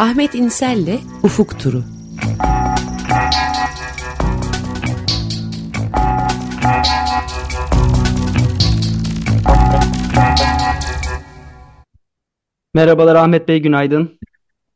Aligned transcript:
Ahmet 0.00 0.34
İnsel'le 0.34 0.98
Ufuk 1.22 1.60
Turu. 1.60 1.84
Merhabalar 12.74 13.16
Ahmet 13.16 13.48
Bey, 13.48 13.62
günaydın. 13.62 14.18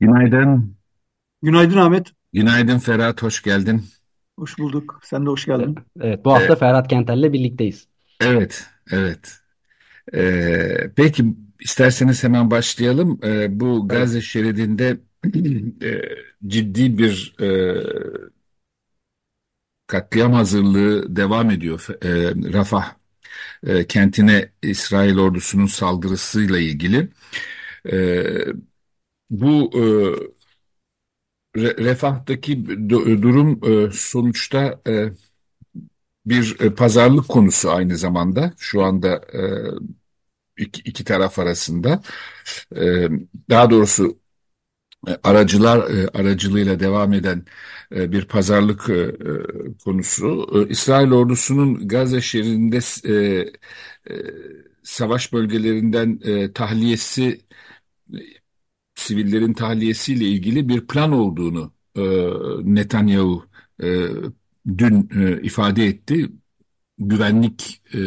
Günaydın. 0.01 0.77
Günaydın 1.43 1.77
Ahmet. 1.77 2.13
Günaydın 2.33 2.79
Ferhat, 2.79 3.23
hoş 3.23 3.43
geldin. 3.43 3.85
Hoş 4.39 4.59
bulduk. 4.59 5.01
Sen 5.05 5.27
de 5.27 5.31
hoş 5.31 5.47
geldin. 5.47 5.79
Evet, 6.01 6.25
bu 6.25 6.33
hafta 6.33 6.57
Ferhat 6.57 6.89
Kenter'le 6.89 7.33
birlikteyiz. 7.33 7.89
Evet, 8.21 8.67
evet. 8.91 9.39
Ee, 10.15 10.91
peki 10.97 11.25
isterseniz 11.61 12.25
hemen 12.25 12.51
başlayalım. 12.51 13.21
Ee, 13.25 13.61
bu 13.61 13.79
Evet. 13.81 13.91
Gazze 13.91 14.21
şeridinde 14.21 14.96
ciddi 16.46 16.99
bir 16.99 17.35
e, 17.41 17.49
katliam 19.87 20.32
hazırlığı 20.32 21.17
devam 21.17 21.51
ediyor. 21.51 21.87
E, 22.03 22.09
Rafah 22.53 22.95
e, 23.67 23.87
kentine 23.87 24.51
İsrail 24.63 25.18
ordusunun 25.18 25.67
saldırısıyla 25.67 26.59
ilgili. 26.61 27.09
E, 27.93 28.25
bu 29.31 29.71
e, 29.75 29.85
Re- 31.57 31.77
Refah'taki 31.85 32.56
du- 32.89 33.23
durum 33.23 33.61
e, 33.65 33.91
sonuçta 33.93 34.81
e, 34.89 35.12
bir 36.27 36.56
e, 36.61 36.75
pazarlık 36.75 37.29
konusu 37.29 37.70
aynı 37.70 37.97
zamanda. 37.97 38.53
Şu 38.59 38.83
anda 38.84 39.09
e, 39.34 39.41
iki, 40.65 40.81
iki 40.83 41.05
taraf 41.05 41.39
arasında. 41.39 42.03
E, 42.77 43.09
daha 43.51 43.70
doğrusu 43.70 44.19
aracılar 45.22 45.91
e, 45.91 46.08
aracılığıyla 46.08 46.81
devam 46.81 47.12
eden 47.12 47.45
e, 47.97 48.12
bir 48.12 48.25
pazarlık 48.25 48.89
e, 48.89 48.92
e, 48.95 49.15
konusu. 49.84 50.47
E, 50.55 50.73
İsrail 50.73 51.11
ordusunun 51.12 51.89
Gazze 51.89 52.20
şehrinde 52.20 52.79
e, 53.05 53.14
e, 54.11 54.14
savaş 54.83 55.33
bölgelerinden 55.33 56.20
e, 56.25 56.53
tahliyesi 56.53 57.41
sivillerin 58.95 59.53
tahliyesiyle 59.53 60.25
ilgili 60.25 60.69
bir 60.69 60.87
plan 60.87 61.12
olduğunu 61.12 61.73
e, 61.97 62.03
Netanyahu 62.64 63.47
e, 63.83 64.07
dün 64.79 65.11
e, 65.17 65.42
ifade 65.42 65.86
etti. 65.86 66.31
Güvenlik 66.98 67.83
e, 67.95 67.98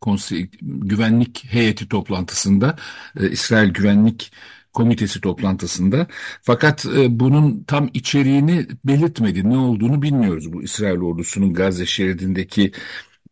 konsey, 0.00 0.50
güvenlik 0.62 1.44
heyeti 1.44 1.88
toplantısında, 1.88 2.76
e, 3.20 3.30
İsrail 3.30 3.70
Güvenlik 3.70 4.32
Komitesi 4.72 5.20
toplantısında. 5.20 6.06
Fakat 6.42 6.86
e, 6.86 7.20
bunun 7.20 7.64
tam 7.64 7.90
içeriğini 7.94 8.66
belirtmedi. 8.84 9.50
Ne 9.50 9.58
olduğunu 9.58 10.02
bilmiyoruz 10.02 10.52
bu 10.52 10.62
İsrail 10.62 10.98
ordusunun 10.98 11.54
Gazze 11.54 11.86
şeridindeki 11.86 12.72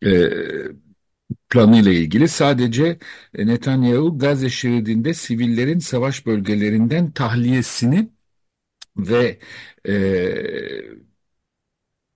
e, 0.05 0.29
planıyla 1.51 1.93
ilgili. 1.93 2.29
Sadece 2.29 2.99
e, 3.35 3.47
Netanyahu 3.47 4.19
Gazze 4.19 4.51
şeridinde 4.51 5.15
sivillerin 5.15 5.79
savaş 5.79 6.27
bölgelerinden 6.27 7.11
tahliyesini 7.11 8.09
ve 8.97 9.39
e, 9.89 9.95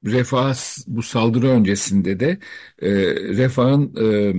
Refah 0.04 0.54
bu 0.86 1.02
saldırı 1.02 1.48
öncesinde 1.48 2.20
de 2.20 2.38
e, 2.82 2.90
Refah'ın 3.14 3.94
e, 3.96 4.34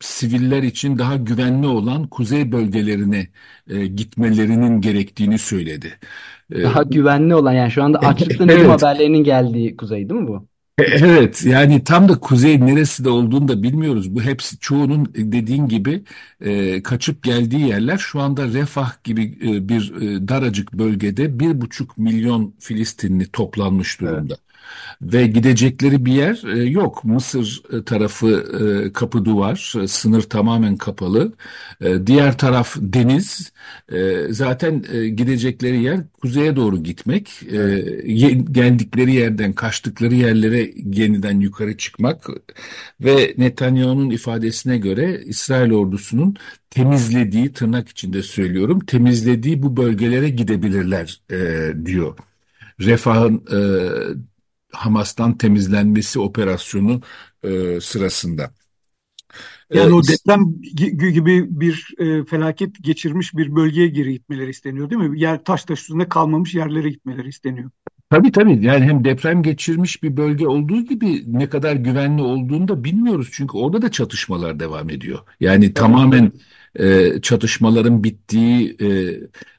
siviller 0.00 0.62
için 0.62 0.98
daha 0.98 1.16
güvenli 1.16 1.66
olan 1.66 2.08
kuzey 2.08 2.52
bölgelerine 2.52 3.28
e, 3.70 3.86
gitmelerinin 3.86 4.80
gerektiğini 4.80 5.38
söyledi. 5.38 5.98
E, 6.52 6.62
Daha 6.62 6.82
güvenli 6.82 7.34
olan 7.34 7.52
yani 7.52 7.70
şu 7.70 7.82
anda 7.82 7.98
açlıktan 8.04 8.48
ölüm 8.48 8.70
evet, 8.70 8.70
haberlerinin 8.70 9.24
geldiği 9.24 9.76
kuzey 9.76 10.08
değil 10.08 10.20
mi 10.20 10.28
bu? 10.28 10.48
E, 10.78 10.82
Evet 10.82 11.44
yani 11.46 11.84
tam 11.84 12.08
da 12.08 12.20
kuzey 12.20 12.60
neresi 12.66 13.04
de 13.04 13.08
olduğunu 13.08 13.48
da 13.48 13.62
bilmiyoruz. 13.62 14.14
Bu 14.14 14.22
hepsi 14.22 14.58
çoğunun 14.58 15.12
dediğin 15.14 15.68
gibi 15.68 16.04
e, 16.40 16.82
kaçıp 16.82 17.22
geldiği 17.22 17.68
yerler. 17.68 17.98
Şu 17.98 18.20
anda 18.20 18.44
Refah 18.48 19.04
gibi 19.04 19.38
e, 19.42 19.68
bir 19.68 19.92
e, 20.02 20.28
daracık 20.28 20.72
bölgede 20.72 21.40
bir 21.40 21.60
buçuk 21.60 21.98
milyon 21.98 22.54
Filistinli 22.58 23.30
toplanmış 23.32 23.98
Evet. 24.02 24.47
Ve 25.02 25.26
gidecekleri 25.26 26.04
bir 26.06 26.12
yer 26.12 26.44
e, 26.56 26.62
yok. 26.64 27.04
Mısır 27.04 27.62
e, 27.72 27.84
tarafı 27.84 28.28
e, 28.88 28.92
kapı 28.92 29.24
duvar, 29.24 29.72
e, 29.82 29.88
sınır 29.88 30.22
tamamen 30.22 30.76
kapalı. 30.76 31.32
E, 31.80 32.06
diğer 32.06 32.38
taraf 32.38 32.76
deniz. 32.80 33.52
E, 33.92 34.26
zaten 34.30 34.84
e, 34.92 35.08
gidecekleri 35.08 35.82
yer 35.82 36.00
kuzeye 36.22 36.56
doğru 36.56 36.82
gitmek. 36.82 37.42
E, 37.52 37.82
geldikleri 38.52 39.14
yerden, 39.14 39.52
kaçtıkları 39.52 40.14
yerlere 40.14 40.70
yeniden 40.92 41.40
yukarı 41.40 41.76
çıkmak. 41.76 42.26
Ve 43.00 43.34
Netanyahu'nun 43.38 44.10
ifadesine 44.10 44.78
göre 44.78 45.20
İsrail 45.24 45.72
ordusunun 45.72 46.36
temizlediği, 46.70 47.52
tırnak 47.52 47.88
içinde 47.88 48.22
söylüyorum, 48.22 48.80
temizlediği 48.80 49.62
bu 49.62 49.76
bölgelere 49.76 50.28
gidebilirler 50.28 51.20
e, 51.30 51.72
diyor. 51.86 52.16
Refah'ın 52.80 53.44
e, 53.52 53.60
Hamas'tan 54.78 55.38
temizlenmesi 55.38 56.20
operasyonu 56.20 57.00
e, 57.42 57.80
sırasında. 57.80 58.50
E, 59.70 59.78
Yani 59.78 59.92
o 59.94 60.00
is- 60.00 60.08
deprem 60.08 60.40
gi- 60.76 61.10
gibi 61.12 61.46
bir 61.60 61.94
e, 61.98 62.24
felaket 62.24 62.84
geçirmiş 62.84 63.34
bir 63.34 63.56
bölgeye 63.56 63.88
geri 63.88 64.12
gitmeleri 64.12 64.50
isteniyor 64.50 64.90
değil 64.90 65.02
mi? 65.02 65.20
Yer 65.20 65.44
taş 65.44 65.64
taş 65.64 65.80
üstünde 65.80 66.08
kalmamış 66.08 66.54
yerlere 66.54 66.90
gitmeleri 66.90 67.28
isteniyor. 67.28 67.70
tabii 68.10 68.32
tabii 68.32 68.64
yani 68.64 68.84
hem 68.84 69.04
deprem 69.04 69.42
geçirmiş 69.42 70.02
bir 70.02 70.16
bölge 70.16 70.46
olduğu 70.48 70.80
gibi 70.84 71.22
ne 71.26 71.48
kadar 71.48 71.76
güvenli 71.76 72.22
olduğunu 72.22 72.68
da 72.68 72.84
bilmiyoruz. 72.84 73.28
Çünkü 73.32 73.56
orada 73.56 73.82
da 73.82 73.90
çatışmalar 73.90 74.60
devam 74.60 74.90
ediyor. 74.90 75.18
Yani 75.40 75.74
Tabii 75.74 75.74
tamamen. 75.74 76.32
E, 76.74 77.12
çatışmaların 77.22 78.04
bittiği 78.04 78.76
e, 78.80 78.88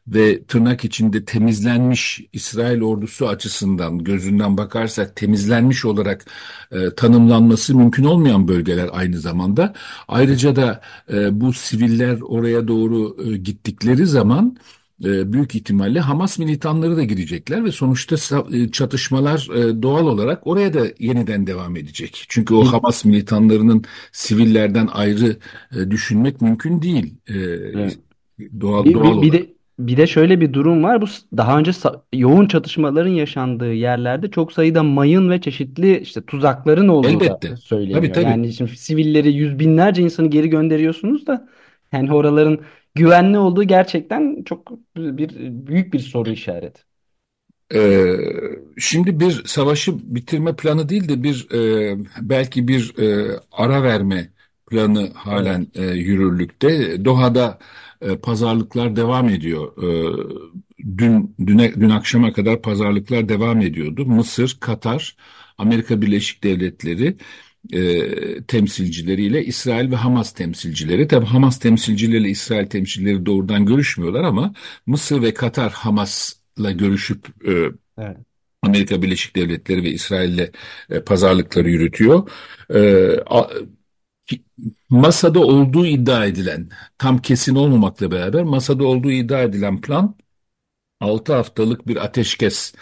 ve 0.08 0.44
tırnak 0.44 0.86
içinde 0.86 1.26
temizlenmiş 1.26 2.22
İsrail 2.34 2.82
ordusu 2.82 3.28
açısından 3.28 4.00
gözünden 4.04 4.58
bakarsak 4.58 5.16
temizlenmiş 5.16 5.86
olarak 5.86 6.26
e, 6.72 6.96
tanımlanması 6.96 7.76
mümkün 7.76 8.04
olmayan 8.04 8.48
bölgeler 8.48 8.90
aynı 8.92 9.20
zamanda. 9.20 9.74
Ayrıca 10.08 10.56
da 10.56 10.82
e, 11.14 11.42
bu 11.42 11.54
siviller 11.54 12.18
oraya 12.22 12.68
doğru 12.68 13.18
e, 13.26 13.38
gittikleri 13.38 14.06
zaman 14.06 14.58
e, 15.06 15.34
büyük 15.34 15.56
ihtimalle 15.56 16.00
Hamas 16.00 16.40
militanları 16.40 16.98
da 16.98 17.04
girecekler 17.04 17.66
ve 17.66 17.72
sonuçta 17.72 18.16
e, 18.54 18.72
çatışmalar 18.72 19.48
e, 19.56 19.82
doğal 19.82 20.08
olarak 20.08 20.48
oraya 20.48 20.74
da 20.74 20.86
yeniden 21.00 21.48
devam 21.48 21.76
edecek. 21.76 22.26
Çünkü 22.30 22.54
o 22.54 22.62
Bir, 22.62 22.68
Hamas 22.68 23.06
militanlarının 23.06 23.84
sivillerden 24.12 24.88
ayrı 24.88 25.38
e, 25.76 25.92
düşünmek 25.92 26.42
mümkün 26.42 26.82
değil. 26.82 27.14
E, 27.28 27.34
evet. 27.34 28.00
doğal 28.62 28.86
Bir, 28.86 28.94
doğal 28.94 29.22
bir, 29.22 29.22
bir 29.22 29.30
olarak. 29.30 29.34
de 29.34 29.60
bir 29.80 29.98
de 29.98 30.08
şöyle 30.08 30.42
bir 30.42 30.54
durum 30.54 30.84
var. 30.84 31.02
Bu 31.02 31.06
daha 31.38 31.60
önce 31.60 31.72
yoğun 32.14 32.48
çatışmaların 32.48 33.12
yaşandığı 33.12 33.74
yerlerde 33.74 34.32
çok 34.32 34.54
sayıda 34.54 34.84
mayın 34.84 35.30
ve 35.30 35.42
çeşitli 35.42 36.00
işte 36.00 36.22
tuzakların 36.22 36.88
olduğu 36.88 37.08
da 37.08 37.12
Elbette. 37.12 37.48
Tabii 37.48 37.58
söyleniyor. 37.58 38.14
tabii. 38.14 38.26
Yani 38.26 38.54
şimdi 38.54 38.78
sivilleri 38.78 39.34
yüz 39.34 39.60
binlerce 39.60 40.02
insanı 40.02 40.28
geri 40.28 40.50
gönderiyorsunuz 40.50 41.28
da 41.28 41.48
yani 41.92 42.14
oraların 42.14 42.60
güvenli 43.00 43.38
olduğu 43.38 43.64
gerçekten 43.64 44.44
çok 44.44 44.72
bir 44.96 45.30
büyük 45.68 45.94
bir 45.94 46.00
soru 46.00 46.30
işareti. 46.30 46.82
Ee, 47.76 48.16
şimdi 48.78 49.20
bir 49.20 49.44
savaşı 49.46 50.16
bitirme 50.16 50.56
planı 50.56 50.90
değil 50.90 51.10
de 51.10 51.24
bir 51.24 51.52
e, 51.52 51.98
belki 52.22 52.68
bir 52.68 52.98
e, 53.00 53.40
ara 53.52 53.84
verme 53.84 54.30
planı 54.70 55.12
halen 55.14 55.68
e, 55.76 55.86
yürürlükte. 55.86 57.06
Doha'da 57.06 57.60
e, 58.02 58.18
pazarlıklar 58.18 58.96
devam 58.96 59.30
ediyor. 59.30 59.84
E, 59.84 59.90
dün 60.98 61.36
düne, 61.48 61.74
dün 61.74 61.90
akşama 61.90 62.34
kadar 62.34 62.62
pazarlıklar 62.62 63.30
devam 63.30 63.62
ediyordu. 63.62 64.06
Mısır, 64.06 64.58
Katar, 64.60 65.16
Amerika 65.58 66.02
Birleşik 66.02 66.44
Devletleri 66.44 67.16
e, 67.74 68.44
temsilcileriyle 68.44 69.46
İsrail 69.46 69.92
ve 69.92 69.96
Hamas 69.96 70.34
temsilcileri. 70.34 71.08
Tabii 71.08 71.26
Hamas 71.26 71.60
temsilcileriyle 71.60 72.30
İsrail 72.30 72.68
temsilcileri 72.68 73.26
doğrudan 73.26 73.66
görüşmüyorlar 73.66 74.24
ama 74.24 74.54
Mısır 74.86 75.22
ve 75.22 75.34
Katar 75.34 75.72
Hamas'la 75.72 76.72
görüşüp 76.72 77.28
e, 77.48 77.52
Evet. 77.98 78.18
Amerika 78.62 79.02
Birleşik 79.02 79.36
Devletleri 79.36 79.84
ve 79.84 79.90
İsrail'le 79.92 80.52
e, 80.90 81.00
pazarlıkları 81.04 81.70
yürütüyor. 81.70 82.30
E, 82.74 82.80
a- 83.26 83.50
masada 84.90 85.40
olduğu 85.40 85.86
iddia 85.86 86.26
edilen, 86.26 86.70
tam 86.98 87.18
kesin 87.22 87.56
olmamakla 87.56 88.12
beraber 88.12 88.44
masada 88.44 88.84
olduğu 88.86 89.12
iddia 89.12 89.42
edilen 89.42 89.82
plan 89.82 90.16
6 91.02 91.34
haftalık 91.34 91.88
bir 91.88 91.96
ateşkes 92.06 92.74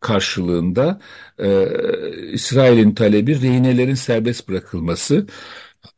karşılığında 0.00 1.00
e, 1.38 1.68
İsrail'in 2.32 2.94
talebi 2.94 3.40
rehinelerin 3.42 3.94
serbest 3.94 4.48
bırakılması. 4.48 5.26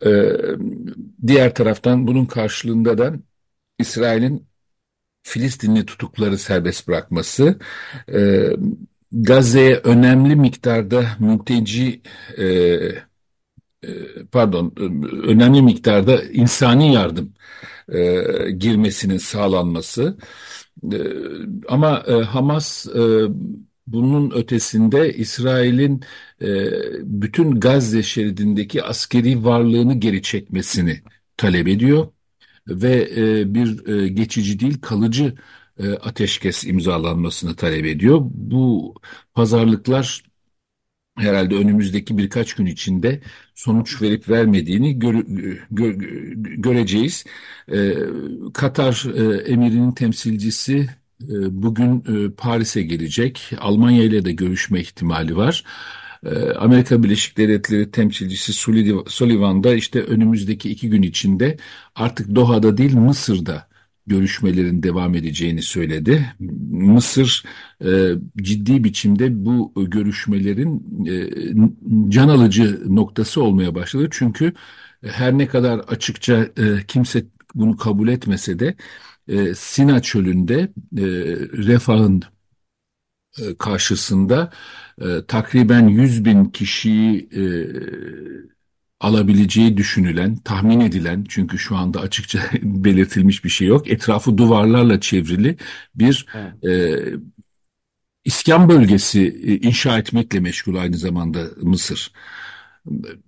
E, 0.07 0.11
diğer 1.27 1.55
taraftan 1.55 2.07
bunun 2.07 2.27
karşılığında 2.27 2.99
da 2.99 3.15
İsrail'in 3.79 4.47
Filistinli 5.23 5.87
tutukları 5.87 6.39
serbest 6.39 6.89
bırakması, 6.89 7.59
e, 8.15 8.51
Gazze'ye 9.13 9.77
önemli 9.77 10.37
miktarda 10.37 11.05
mülteci 11.21 12.03
e, 12.39 12.45
e, 12.45 13.89
pardon 14.33 14.75
önemli 15.25 15.63
miktarda 15.63 16.23
insani 16.23 16.95
yardım 16.95 17.35
e, 17.93 18.23
girmesinin 18.51 19.19
sağlanması 19.19 20.17
e, 20.93 20.99
ama 21.69 22.05
e, 22.07 22.13
Hamas 22.13 22.87
e, 22.87 23.01
bunun 23.93 24.31
ötesinde 24.31 25.13
İsrail'in 25.15 26.03
e, 26.43 26.49
bütün 27.03 27.61
Gazze 27.61 28.03
şeridindeki 28.03 28.83
askeri 28.83 29.45
varlığını 29.45 29.95
geri 30.01 30.23
çekmesini 30.23 31.03
talep 31.37 31.69
ediyor 31.69 32.09
ve 32.69 33.11
e, 33.17 33.55
bir 33.55 33.87
e, 33.89 34.09
geçici 34.09 34.61
değil 34.61 34.81
kalıcı 34.81 35.35
e, 35.79 35.91
ateşkes 35.93 36.65
imzalanmasını 36.65 37.57
talep 37.57 37.87
ediyor. 37.87 38.21
Bu 38.25 38.95
pazarlıklar 39.35 40.23
herhalde 41.17 41.55
önümüzdeki 41.55 42.19
birkaç 42.19 42.55
gün 42.55 42.67
içinde 42.67 43.21
sonuç 43.55 44.03
verip 44.03 44.29
vermediğini 44.29 44.99
gör, 44.99 45.15
gö, 45.71 45.93
göreceğiz. 46.57 47.25
Ee, 47.73 47.95
Katar 48.55 49.05
e, 49.15 49.43
emirinin 49.53 49.93
temsilcisi 49.93 50.77
e, 50.79 50.89
bugün 51.51 52.05
e, 52.09 52.31
Paris'e 52.31 52.83
gelecek. 52.83 53.51
Almanya 53.59 54.05
ile 54.05 54.25
de 54.25 54.33
görüşme 54.33 54.81
ihtimali 54.81 55.37
var. 55.37 55.65
E, 56.27 56.51
Amerika 56.51 57.03
Birleşik 57.03 57.39
Devletleri 57.39 57.91
temsilcisi 57.91 58.53
Sullivan 59.07 59.65
da 59.65 59.75
işte 59.75 60.03
önümüzdeki 60.03 60.71
iki 60.71 60.91
gün 60.91 61.03
içinde 61.03 61.57
artık 61.95 62.35
Doha'da 62.35 62.77
değil 62.77 62.95
Mısır'da 62.97 63.69
görüşmelerin 64.07 64.83
devam 64.83 65.15
edeceğini 65.15 65.63
söyledi. 65.63 66.35
Mısır 66.71 67.43
e, 67.85 68.13
ciddi 68.37 68.85
biçimde 68.85 69.45
bu 69.45 69.73
görüşmelerin 69.77 70.85
e, 71.07 72.11
can 72.11 72.29
alıcı 72.29 72.81
noktası 72.95 73.43
olmaya 73.43 73.75
başladı. 73.75 74.09
Çünkü 74.11 74.53
her 75.07 75.39
ne 75.39 75.47
kadar 75.47 75.79
açıkça 75.79 76.49
e, 76.57 76.87
kimse 76.89 77.25
bunu 77.55 77.77
kabul 77.77 78.09
etmese 78.09 78.59
de 78.59 78.75
e, 79.29 79.55
Sina 79.55 80.03
çölünde 80.03 80.61
e, 80.99 81.05
Refah'ın 81.67 82.23
e, 83.39 83.57
karşısında 83.59 84.51
e, 85.01 85.07
takriben 85.29 85.89
100 85.89 86.25
bin 86.25 86.45
kişiyi 86.45 87.29
e, 87.37 87.43
alabileceği 89.01 89.77
düşünülen, 89.77 90.37
tahmin 90.37 90.81
edilen 90.81 91.25
çünkü 91.29 91.59
şu 91.59 91.77
anda 91.77 92.01
açıkça 92.01 92.41
belirtilmiş 92.63 93.45
bir 93.45 93.49
şey 93.49 93.69
yok. 93.69 93.91
Etrafı 93.91 94.39
duvarlarla 94.39 95.01
çevrili 95.01 95.57
bir 95.95 96.27
evet. 96.35 96.65
e, 96.65 97.03
iskan 98.25 98.69
bölgesi 98.69 99.21
e, 99.45 99.57
inşa 99.57 99.99
etmekle 99.99 100.41
meşgul 100.41 100.77
aynı 100.77 100.97
zamanda 100.97 101.45
Mısır. 101.63 102.13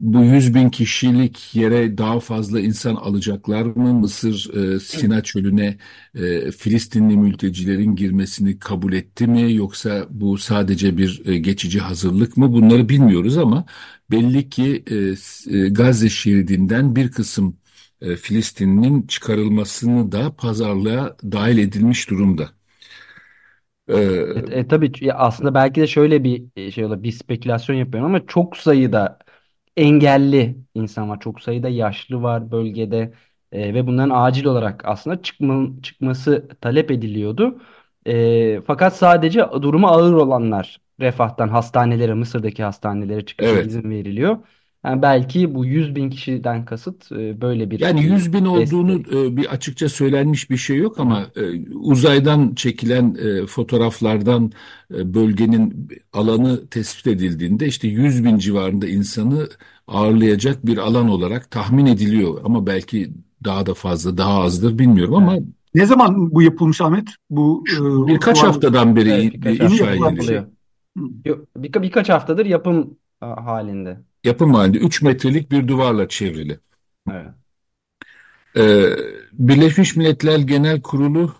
Bu 0.00 0.24
100 0.24 0.54
bin 0.54 0.70
kişilik 0.70 1.54
yere 1.54 1.98
daha 1.98 2.20
fazla 2.20 2.60
insan 2.60 2.94
alacaklar 2.94 3.62
mı? 3.62 3.94
Mısır 3.94 4.54
e, 4.54 4.80
Sina 4.80 5.22
çölüne 5.22 5.78
e, 6.14 6.50
Filistinli 6.50 7.16
mültecilerin 7.16 7.96
girmesini 7.96 8.58
kabul 8.58 8.92
etti 8.92 9.26
mi? 9.26 9.54
Yoksa 9.54 10.06
bu 10.10 10.38
sadece 10.38 10.96
bir 10.96 11.22
e, 11.26 11.38
geçici 11.38 11.80
hazırlık 11.80 12.36
mı? 12.36 12.52
Bunları 12.52 12.88
bilmiyoruz 12.88 13.38
ama 13.38 13.66
belli 14.10 14.48
ki 14.48 14.84
e, 14.90 14.94
e, 15.58 15.68
Gazze 15.68 16.08
şeridinden 16.08 16.96
bir 16.96 17.10
kısım 17.10 17.56
e, 18.00 18.16
Filistin'in 18.16 19.06
çıkarılmasını 19.06 20.12
da 20.12 20.36
pazarlığa 20.36 21.16
dahil 21.22 21.58
edilmiş 21.58 22.10
durumda. 22.10 22.50
Ee, 23.88 23.94
e, 23.96 24.58
e, 24.58 24.68
tabii 24.68 25.12
aslında 25.12 25.54
belki 25.54 25.80
de 25.80 25.86
şöyle 25.86 26.24
bir 26.24 26.44
e, 26.56 26.70
şey 26.70 26.84
olabilir, 26.84 27.02
bir 27.04 27.12
spekülasyon 27.12 27.76
yapıyorum 27.76 28.14
ama 28.14 28.26
çok 28.26 28.56
sayıda 28.56 29.18
engelli 29.76 30.56
insan 30.74 31.10
var. 31.10 31.20
Çok 31.20 31.40
sayıda 31.40 31.68
yaşlı 31.68 32.22
var 32.22 32.50
bölgede 32.50 33.14
e, 33.52 33.74
ve 33.74 33.86
bunların 33.86 34.10
acil 34.14 34.44
olarak 34.44 34.84
aslında 34.84 35.22
çıkma, 35.22 35.82
çıkması 35.82 36.48
talep 36.60 36.90
ediliyordu. 36.90 37.60
E, 38.06 38.60
fakat 38.66 38.96
sadece 38.96 39.40
durumu 39.62 39.86
ağır 39.88 40.12
olanlar 40.12 40.80
refahtan 41.00 41.48
hastanelere, 41.48 42.14
Mısır'daki 42.14 42.62
hastanelere 42.62 43.24
çıkışa 43.26 43.58
Evet. 43.58 43.60
izin 43.60 43.90
veriliyor. 43.90 44.38
Yani 44.84 45.02
belki 45.02 45.54
bu 45.54 45.64
100 45.66 45.94
bin 45.96 46.10
kişiden 46.10 46.64
kasıt 46.64 47.12
e, 47.12 47.40
böyle 47.40 47.70
bir 47.70 47.80
Yani 47.80 48.02
100 48.04 48.32
bin 48.32 48.44
olduğunu 48.44 48.98
destek. 49.04 49.14
e, 49.14 49.36
bir 49.36 49.46
açıkça 49.46 49.88
söylenmiş 49.88 50.50
bir 50.50 50.56
şey 50.56 50.76
yok 50.76 51.00
ama 51.00 51.26
e, 51.36 51.70
uzaydan 51.74 52.54
çekilen 52.54 53.14
e, 53.14 53.46
fotoğraflardan 53.46 54.52
e, 54.94 55.14
bölgenin 55.14 55.88
alanı 56.12 56.66
tespit 56.66 57.06
edildiğinde 57.06 57.66
işte 57.66 57.88
100 57.88 58.24
bin 58.24 58.38
civarında 58.38 58.86
insanı 58.88 59.48
ağırlayacak 59.88 60.66
bir 60.66 60.78
alan 60.78 61.08
olarak 61.08 61.50
tahmin 61.50 61.86
ediliyor. 61.86 62.40
Ama 62.44 62.66
belki 62.66 63.10
daha 63.44 63.66
da 63.66 63.74
fazla, 63.74 64.18
daha 64.18 64.40
azdır 64.42 64.78
bilmiyorum 64.78 65.14
ama 65.14 65.34
Evet. 65.34 65.42
Ne 65.74 65.86
zaman 65.86 66.30
bu 66.34 66.42
yapılmış 66.42 66.80
Ahmet? 66.80 67.08
Bu 67.30 67.64
e, 67.72 68.06
birkaç 68.08 68.36
duvar 68.40 68.46
haftadan 68.46 68.96
beri 68.96 69.10
Evet, 69.10 69.34
birkaç 69.34 69.72
inşa 69.72 69.84
bir 69.84 69.90
ediliyor. 69.90 70.10
yapılıyor. 70.10 70.44
Hı. 70.98 71.02
Yo- 71.24 71.44
birka- 71.56 71.82
birkaç 71.82 72.08
haftadır 72.08 72.46
yapım 72.46 72.98
a, 73.20 73.44
halinde. 73.46 74.00
Yapım 74.24 74.54
halinde 74.54 74.78
3 74.78 75.02
metrelik 75.02 75.50
bir 75.50 75.68
duvarla 75.68 76.08
çevrili. 76.08 76.58
Evet. 77.10 77.26
Ee, 78.56 78.96
Birleşmiş 79.32 79.96
Milletler 79.96 80.38
Genel 80.38 80.80
Kurulu 80.80 81.34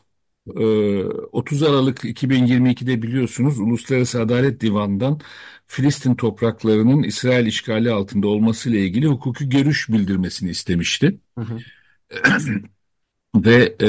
e, 0.57 0.65
30 1.05 1.63
Aralık 1.63 2.05
2022'de 2.05 3.03
biliyorsunuz 3.03 3.61
Uluslararası 3.61 4.21
Adalet 4.21 4.61
Divanı'ndan 4.61 5.21
Filistin 5.67 6.15
topraklarının 6.15 7.03
İsrail 7.03 7.47
işgali 7.47 7.91
altında 7.91 8.29
olmasıyla 8.29 8.79
ilgili 8.79 9.07
hukuki 9.07 9.49
görüş 9.49 9.89
bildirmesini 9.89 10.51
istemişti. 10.51 11.19
Hı 11.39 11.45
hı. 11.45 11.59
Ve 13.35 13.77
e, 13.83 13.89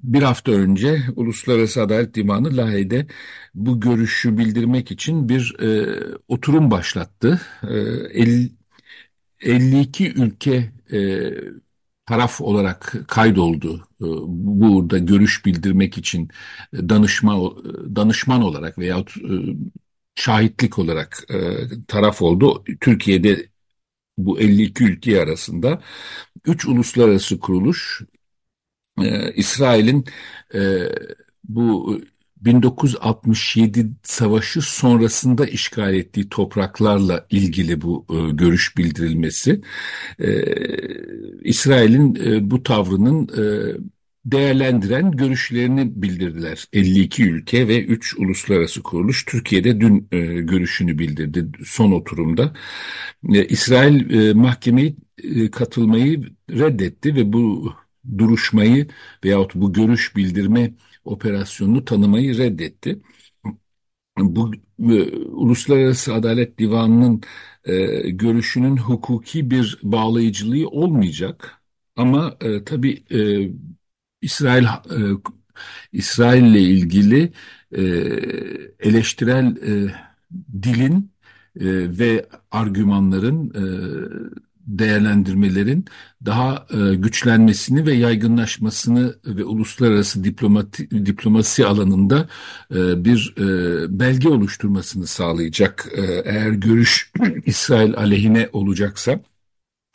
bir 0.00 0.22
hafta 0.22 0.52
önce 0.52 1.02
Uluslararası 1.16 1.82
Adalet 1.82 2.14
Divanı 2.14 2.56
Lahey'de 2.56 3.06
bu 3.54 3.80
görüşü 3.80 4.38
bildirmek 4.38 4.90
için 4.90 5.28
bir 5.28 5.56
e, 5.60 6.00
oturum 6.28 6.70
başlattı. 6.70 7.40
E, 7.62 7.74
el- 8.22 8.50
52 9.40 10.12
ülke 10.12 10.72
e, 10.92 11.30
taraf 12.06 12.40
olarak 12.40 12.94
kaydoldu. 13.08 13.88
E, 14.00 14.04
burada 14.28 14.98
görüş 14.98 15.46
bildirmek 15.46 15.98
için 15.98 16.28
danışma 16.74 17.52
danışman 17.96 18.42
olarak 18.42 18.78
veyahut 18.78 19.16
e, 19.16 19.32
şahitlik 20.14 20.78
olarak 20.78 21.24
e, 21.30 21.36
taraf 21.88 22.22
oldu. 22.22 22.64
Türkiye'de 22.80 23.48
bu 24.18 24.40
52 24.40 24.84
ülke 24.84 25.22
arasında 25.22 25.82
üç 26.46 26.66
uluslararası 26.66 27.40
kuruluş 27.40 28.02
e, 29.02 29.32
İsrail'in 29.34 30.04
e, 30.54 30.60
bu 31.48 32.00
1967 32.36 33.90
savaşı 34.02 34.60
sonrasında 34.62 35.46
işgal 35.46 35.94
ettiği 35.94 36.28
topraklarla 36.28 37.26
ilgili 37.30 37.80
bu 37.80 38.06
e, 38.10 38.32
görüş 38.32 38.76
bildirilmesi, 38.76 39.60
e, 40.18 40.44
İsrail'in 41.44 42.14
e, 42.14 42.50
bu 42.50 42.62
tavrının 42.62 43.28
e, 43.28 43.44
değerlendiren 44.24 45.12
görüşlerini 45.12 46.02
bildirdiler. 46.02 46.66
52 46.72 47.24
ülke 47.24 47.68
ve 47.68 47.84
3 47.84 48.14
uluslararası 48.18 48.82
kuruluş. 48.82 49.24
Türkiye'de 49.24 49.80
dün 49.80 50.08
e, 50.12 50.18
görüşünü 50.40 50.98
bildirdi 50.98 51.46
son 51.64 51.92
oturumda. 51.92 52.54
E, 53.32 53.44
İsrail 53.46 54.10
e, 54.10 54.32
mahkemeyi 54.34 54.96
e, 55.22 55.50
katılmayı 55.50 56.22
reddetti 56.50 57.14
ve 57.14 57.32
bu 57.32 57.72
duruşmayı 58.18 58.88
veyahut 59.24 59.54
bu 59.54 59.72
görüş 59.72 60.16
bildirme 60.16 60.74
operasyonunu 61.04 61.84
tanımayı 61.84 62.38
reddetti. 62.38 63.00
Bu 64.18 64.52
e, 64.80 65.12
Uluslararası 65.16 66.14
Adalet 66.14 66.58
Divanı'nın 66.58 67.22
e, 67.64 68.10
görüşünün 68.10 68.76
hukuki 68.76 69.50
bir 69.50 69.78
bağlayıcılığı 69.82 70.68
olmayacak. 70.68 71.62
Ama 71.96 72.36
e, 72.40 72.64
tabii 72.64 73.04
e, 73.10 73.50
İsrail 74.22 74.64
e, 74.64 74.68
İsrail 75.92 76.44
ile 76.44 76.60
ilgili 76.60 77.32
e, 77.72 77.82
eleştirel 78.80 79.56
e, 79.56 79.94
dilin 80.62 81.12
e, 81.60 81.64
ve 81.98 82.26
argümanların 82.50 83.50
e, 83.54 83.62
değerlendirmelerin 84.68 85.84
daha 86.26 86.66
e, 86.70 86.94
güçlenmesini 86.94 87.86
ve 87.86 87.94
yaygınlaşmasını 87.94 89.16
ve 89.26 89.44
uluslararası 89.44 90.24
diplomati, 90.24 91.06
diplomasi 91.06 91.66
alanında 91.66 92.28
e, 92.74 93.04
bir 93.04 93.34
e, 93.38 94.00
belge 94.00 94.28
oluşturmasını 94.28 95.06
sağlayacak. 95.06 95.88
Eğer 96.24 96.50
görüş 96.50 97.12
İsrail 97.46 97.96
aleyhine 97.96 98.48
olacaksa 98.52 99.20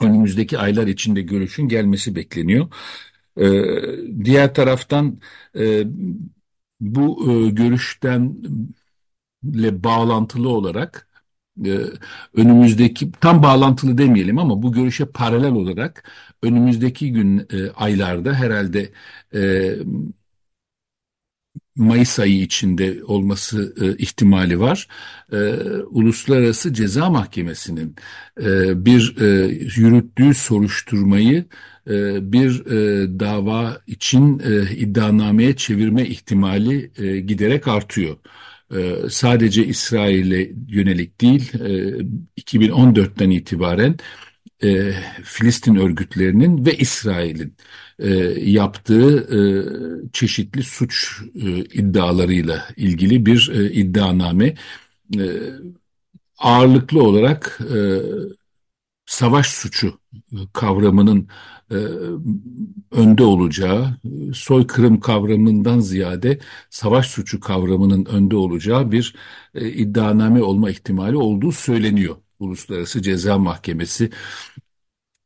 önümüzdeki 0.01 0.59
aylar 0.59 0.87
içinde 0.87 1.21
görüşün 1.21 1.67
gelmesi 1.67 2.15
bekleniyor. 2.15 2.67
Diğer 4.23 4.53
taraftan 4.53 5.19
bu 6.79 7.31
e, 7.31 7.49
görüşten 7.49 8.35
ile 9.43 9.83
bağlantılı 9.83 10.49
olarak 10.49 11.07
önümüzdeki 12.33 13.11
tam 13.11 13.43
bağlantılı 13.43 13.97
demeyelim 13.97 14.39
ama 14.39 14.63
bu 14.63 14.71
görüşe 14.71 15.05
paralel 15.05 15.51
olarak 15.51 16.03
önümüzdeki 16.43 17.11
gün 17.11 17.39
e, 17.39 17.69
aylarda 17.75 18.33
herhalde 18.33 18.89
e, 19.35 19.71
Mayıs 21.75 22.19
ayı 22.19 22.41
içinde 22.41 23.03
olması 23.03 23.75
e, 23.81 23.97
ihtimali 23.97 24.59
var. 24.59 24.87
Uluslararası 25.89 26.73
Ceza 26.73 27.09
Mahkemesi'nin 27.09 27.95
bir 28.85 29.15
yürüttüğü 29.77 30.33
soruşturmayı 30.33 31.45
bir 32.21 32.65
dava 33.19 33.81
için 33.87 34.39
e, 34.39 34.75
iddianameye 34.75 35.55
çevirme 35.55 36.05
ihtimali 36.05 36.91
giderek 37.27 37.67
artıyor. 37.67 38.17
E, 38.75 39.09
sadece 39.09 39.65
İsrail'e 39.65 40.51
yönelik 40.67 41.21
değil, 41.21 41.53
e, 41.53 42.41
2014'ten 42.41 43.29
itibaren 43.29 43.97
e, 44.63 44.93
Filistin 45.23 45.75
örgütlerinin 45.75 46.65
ve 46.65 46.77
İsrail'in 46.77 47.55
e, 47.99 48.09
yaptığı 48.49 49.17
e, 49.17 49.39
çeşitli 50.13 50.63
suç 50.63 51.21
e, 51.35 51.49
iddialarıyla 51.59 52.67
ilgili 52.77 53.25
bir 53.25 53.51
e, 53.55 53.71
iddianame. 53.71 54.55
E, 55.17 55.25
ağırlıklı 56.37 57.03
olarak 57.03 57.59
e, 57.75 57.79
savaş 59.13 59.47
suçu 59.47 59.99
kavramının 60.53 61.27
e, 61.71 61.75
önde 62.91 63.23
olacağı, 63.23 63.97
soykırım 64.33 64.99
kavramından 64.99 65.79
ziyade 65.79 66.39
savaş 66.69 67.07
suçu 67.07 67.39
kavramının 67.39 68.05
önde 68.05 68.35
olacağı 68.35 68.91
bir 68.91 69.15
e, 69.55 69.69
iddianame 69.69 70.43
olma 70.43 70.69
ihtimali 70.71 71.17
olduğu 71.17 71.51
söyleniyor. 71.51 72.15
Uluslararası 72.39 73.01
Ceza 73.01 73.37
Mahkemesi 73.37 74.09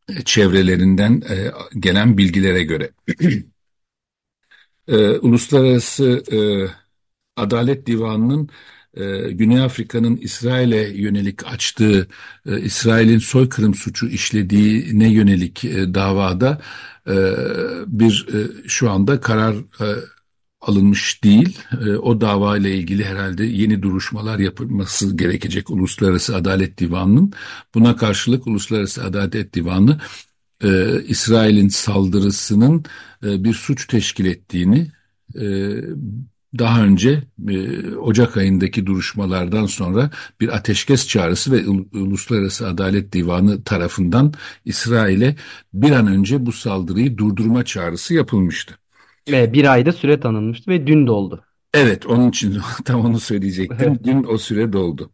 e, 0.09 0.23
çevrelerinden 0.23 1.21
e, 1.29 1.51
gelen 1.79 2.17
bilgilere 2.17 2.63
göre. 2.63 2.91
e, 4.87 4.97
Uluslararası 5.19 6.23
e, 6.31 6.37
Adalet 7.41 7.87
Divanı'nın 7.87 8.49
e, 8.99 9.31
Güney 9.31 9.61
Afrika'nın 9.61 10.17
İsrail'e 10.17 10.89
yönelik 10.89 11.47
açtığı, 11.47 12.07
e, 12.45 12.61
İsrail'in 12.61 13.19
soykırım 13.19 13.75
suçu 13.75 14.07
işlediğine 14.07 15.11
yönelik 15.11 15.65
e, 15.65 15.93
davada 15.93 16.61
e, 17.07 17.15
bir 17.87 18.27
şu 18.67 18.91
anda 18.91 19.21
karar 19.21 19.55
alınmış 20.61 21.23
değil. 21.23 21.59
O 22.01 22.21
dava 22.21 22.57
ile 22.57 22.75
ilgili 22.75 23.05
herhalde 23.05 23.45
yeni 23.45 23.81
duruşmalar 23.81 24.39
yapılması 24.39 25.17
gerekecek 25.17 25.69
Uluslararası 25.69 26.35
Adalet 26.35 26.77
Divanı'nın. 26.77 27.33
Buna 27.75 27.95
karşılık 27.95 28.47
Uluslararası 28.47 29.03
Adalet 29.03 29.53
Divanı 29.53 29.99
İsrail'in 31.07 31.67
saldırısının 31.67 32.85
bir 33.23 33.53
suç 33.53 33.87
teşkil 33.87 34.25
ettiğini 34.25 34.87
daha 36.59 36.83
önce 36.83 37.23
e, 37.49 37.95
Ocak 37.95 38.37
ayındaki 38.37 38.85
duruşmalardan 38.85 39.65
sonra 39.65 40.11
bir 40.41 40.55
ateşkes 40.55 41.07
çağrısı 41.07 41.51
ve 41.51 41.69
Uluslararası 41.99 42.67
Adalet 42.67 43.13
Divanı 43.13 43.63
tarafından 43.63 44.33
İsrail'e 44.65 45.35
bir 45.73 45.91
an 45.91 46.07
önce 46.07 46.45
bu 46.45 46.51
saldırıyı 46.51 47.17
durdurma 47.17 47.65
çağrısı 47.65 48.13
yapılmıştı. 48.13 48.77
Ve 49.29 49.53
bir 49.53 49.71
ayda 49.71 49.91
süre 49.91 50.19
tanınmıştı 50.19 50.71
ve 50.71 50.87
dün 50.87 51.07
doldu. 51.07 51.43
Evet, 51.73 52.05
onun 52.05 52.29
için 52.29 52.57
tam 52.85 53.05
onu 53.05 53.19
söyleyecektim. 53.19 53.99
Dün 54.03 54.23
o 54.23 54.37
süre 54.37 54.73
doldu. 54.73 55.11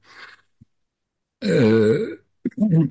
Ee, 1.45 1.95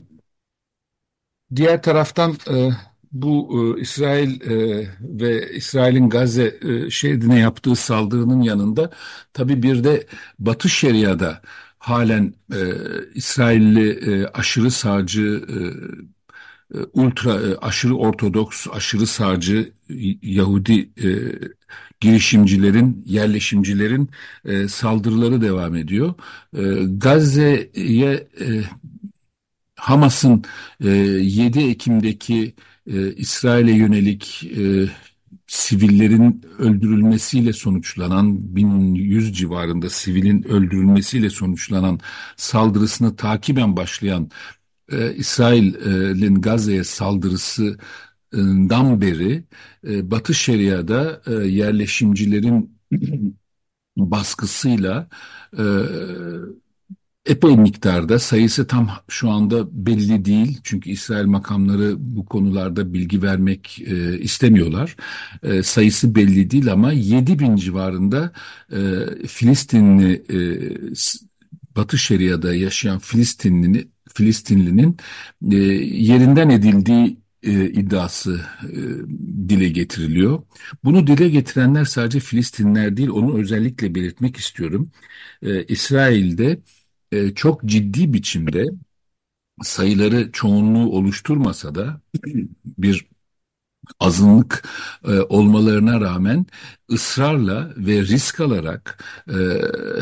diğer 1.57 1.83
taraftan 1.83 2.37
e, 2.51 2.71
bu 3.13 3.49
e, 3.79 3.81
İsrail 3.81 4.41
e, 4.51 4.89
ve 5.01 5.53
İsrail'in 5.53 6.09
Gazze 6.09 6.59
e, 6.63 6.91
şehrine 6.91 7.39
yaptığı 7.39 7.77
saldırının 7.77 8.41
yanında 8.43 8.91
tabii 9.33 9.63
bir 9.63 9.85
de 9.85 10.07
Batı 10.39 10.69
Şeria'da 10.69 11.43
halen 11.79 12.35
e, 12.53 12.61
İsrailli 13.15 13.91
e, 13.91 14.27
aşırı 14.27 14.71
sağcı 14.71 15.45
e, 15.49 15.57
e 16.79 16.83
ultra 16.93 17.35
e, 17.35 17.57
aşırı 17.57 17.97
ortodoks, 17.97 18.67
aşırı 18.73 19.07
sağcı 19.07 19.73
Yahudi 20.23 20.81
e, 20.81 21.09
girişimcilerin, 22.01 23.05
yerleşimcilerin 23.07 24.11
e, 24.45 24.69
saldırıları 24.69 25.41
devam 25.41 25.77
ediyor. 25.77 26.15
E, 26.57 26.63
Gazze'ye 26.97 28.29
e, 28.41 28.47
Hamas'ın 29.77 30.45
e, 30.85 30.89
7 30.89 31.61
Ekim'deki 31.61 32.55
e, 32.87 33.15
İsrail'e 33.15 33.73
yönelik 33.73 34.51
e, 34.59 34.89
sivillerin 35.47 36.43
öldürülmesiyle 36.59 37.53
sonuçlanan 37.53 38.57
1100 38.57 39.39
civarında 39.39 39.91
sivilin 39.91 40.43
öldürülmesiyle 40.43 41.31
sonuçlanan 41.31 42.01
saldırısını 42.37 43.17
takiben 43.17 43.77
başlayan 43.77 44.31
e, 44.93 45.15
İsrail'in 45.15 46.41
Gazze'ye 46.41 46.85
saldırısından 46.85 49.01
beri 49.01 49.45
e, 49.89 50.11
Batı 50.11 50.35
Şeria'da 50.35 51.23
e, 51.27 51.33
yerleşimcilerin 51.49 52.79
baskısıyla 53.97 55.09
e, 55.59 55.63
epey 57.27 57.57
miktarda 57.57 58.19
sayısı 58.19 58.67
tam 58.67 58.91
şu 59.09 59.31
anda 59.31 59.87
belli 59.87 60.25
değil. 60.25 60.61
Çünkü 60.65 60.91
İsrail 60.91 61.27
makamları 61.27 61.95
bu 61.99 62.27
konularda 62.27 62.93
bilgi 62.93 63.23
vermek 63.23 63.83
e, 63.87 64.19
istemiyorlar. 64.19 64.97
E, 65.43 65.63
sayısı 65.63 66.15
belli 66.15 66.51
değil 66.51 66.73
ama 66.73 66.93
7 66.93 67.39
bin 67.39 67.57
civarında 67.57 68.33
e, 68.73 68.79
Filistinli 69.27 70.13
e, 70.31 70.39
Batı 71.77 71.99
Şeria'da 71.99 72.55
yaşayan 72.55 72.99
Filistinli 72.99 73.89
Filistinlinin 74.15 74.97
e, 75.53 75.57
yerinden 75.57 76.51
edildiği 76.51 77.17
e, 77.43 77.71
iddiası 77.71 78.41
e, 78.63 78.77
dile 79.49 79.69
getiriliyor. 79.69 80.43
Bunu 80.85 81.07
dile 81.07 81.29
getirenler 81.29 81.85
sadece 81.85 82.21
Filistinler 82.21 82.97
değil, 82.97 83.09
onu 83.09 83.39
özellikle 83.39 83.95
belirtmek 83.95 84.37
istiyorum. 84.37 84.91
E, 85.43 85.65
İsrail'de 85.65 86.61
e, 87.13 87.35
çok 87.35 87.65
ciddi 87.65 88.13
biçimde 88.13 88.67
sayıları 89.63 90.33
çoğunluğu 90.33 90.91
oluşturmasa 90.91 91.75
da 91.75 92.01
bir 92.79 93.07
azınlık 94.01 94.69
e, 95.05 95.21
olmalarına 95.21 96.01
rağmen 96.01 96.47
ısrarla 96.93 97.73
ve 97.77 98.03
risk 98.03 98.41
alarak 98.41 99.05
e, 99.29 99.37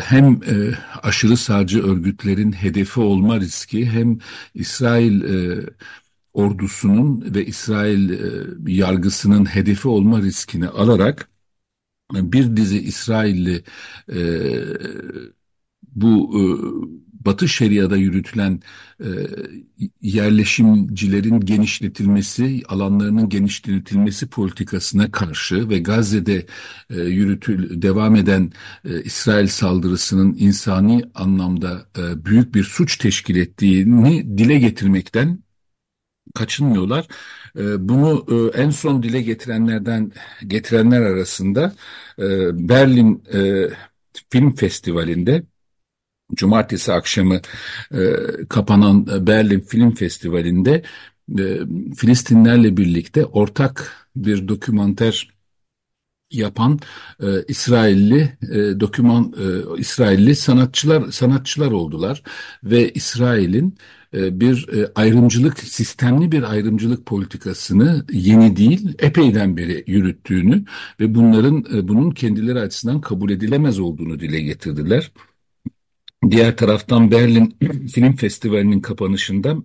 hem 0.03 0.33
e, 0.43 0.75
aşırı 1.03 1.37
sağcı 1.37 1.87
örgütlerin 1.87 2.53
hedefi 2.53 3.01
olma 3.01 3.41
riski 3.41 3.87
hem 3.87 4.19
İsrail 4.55 5.23
e, 5.23 5.67
ordusunun 6.33 7.35
ve 7.35 7.47
İsrail 7.47 8.11
e, 8.11 8.73
yargısının 8.73 9.45
hedefi 9.45 9.89
olma 9.89 10.23
riskini 10.23 10.69
alarak 10.69 11.29
bir 12.13 12.57
dizi 12.57 12.81
İsrailli 12.83 13.65
e, 14.13 14.21
bu 15.95 16.31
e, 16.39 16.43
Batı 17.27 17.49
Şeria'da 17.49 17.97
yürütülen 17.97 18.61
e, 19.01 19.09
yerleşimcilerin 20.03 21.41
genişletilmesi, 21.41 22.63
alanlarının 22.69 23.29
genişletilmesi 23.29 24.29
politikasına 24.29 25.11
karşı 25.11 25.69
ve 25.69 25.79
Gazze'de 25.79 26.47
e, 26.91 27.01
yürütül 27.01 27.83
devam 27.83 28.17
eden 28.17 28.53
e, 28.85 29.03
İsrail 29.03 29.47
saldırısının 29.47 30.37
insani 30.39 31.05
anlamda 31.15 31.87
e, 31.99 32.25
büyük 32.25 32.55
bir 32.55 32.65
suç 32.65 32.97
teşkil 32.97 33.37
ettiğini 33.37 34.39
dile 34.39 34.59
getirmekten 34.59 35.43
kaçınmıyorlar. 36.35 37.07
E, 37.59 37.89
bunu 37.89 38.27
e, 38.55 38.63
en 38.63 38.71
son 38.71 39.03
dile 39.03 39.23
getirenlerden 39.23 40.13
getirenler 40.47 41.01
arasında 41.01 41.75
e, 42.19 42.25
Berlin 42.69 43.25
Film 44.31 44.55
Festivali'nde 44.55 45.43
cumartesi 46.35 46.93
akşamı 46.93 47.41
e, 47.95 47.99
kapanan 48.49 49.27
Berlin 49.27 49.61
Film 49.61 49.95
Festivali'nde 49.95 50.83
e, 51.39 51.59
Filistinlerle 51.97 52.77
birlikte 52.77 53.25
ortak 53.25 54.07
bir 54.17 54.49
dokümanter 54.49 55.29
yapan 56.31 56.81
e, 57.23 57.27
İsrailli 57.49 58.39
e, 58.43 58.81
doküman 58.81 59.35
e, 59.39 59.81
İsrailli 59.81 60.37
sanatçılar 60.37 61.11
sanatçılar 61.11 61.71
oldular 61.71 62.23
ve 62.65 62.93
İsrail'in 62.93 63.79
e, 64.15 64.41
bir 64.41 64.69
e, 64.69 64.93
ayrımcılık 64.95 65.59
sistemli 65.59 66.33
bir 66.33 66.43
ayrımcılık 66.43 67.07
politikasını 67.07 68.05
yeni 68.13 68.57
değil 68.57 68.95
epeyden 68.99 69.57
beri 69.57 69.85
yürüttüğünü 69.87 70.65
ve 71.01 71.15
bunların 71.15 71.65
e, 71.75 71.89
bunun 71.89 72.11
kendileri 72.11 72.61
açısından 72.61 73.01
kabul 73.01 73.31
edilemez 73.31 73.79
olduğunu 73.79 74.21
dile 74.21 74.41
getirdiler. 74.41 75.13
Diğer 76.29 76.57
taraftan 76.57 77.11
Berlin 77.11 77.57
Film 77.93 78.17
Festivali'nin 78.17 78.81
kapanışında 78.81 79.57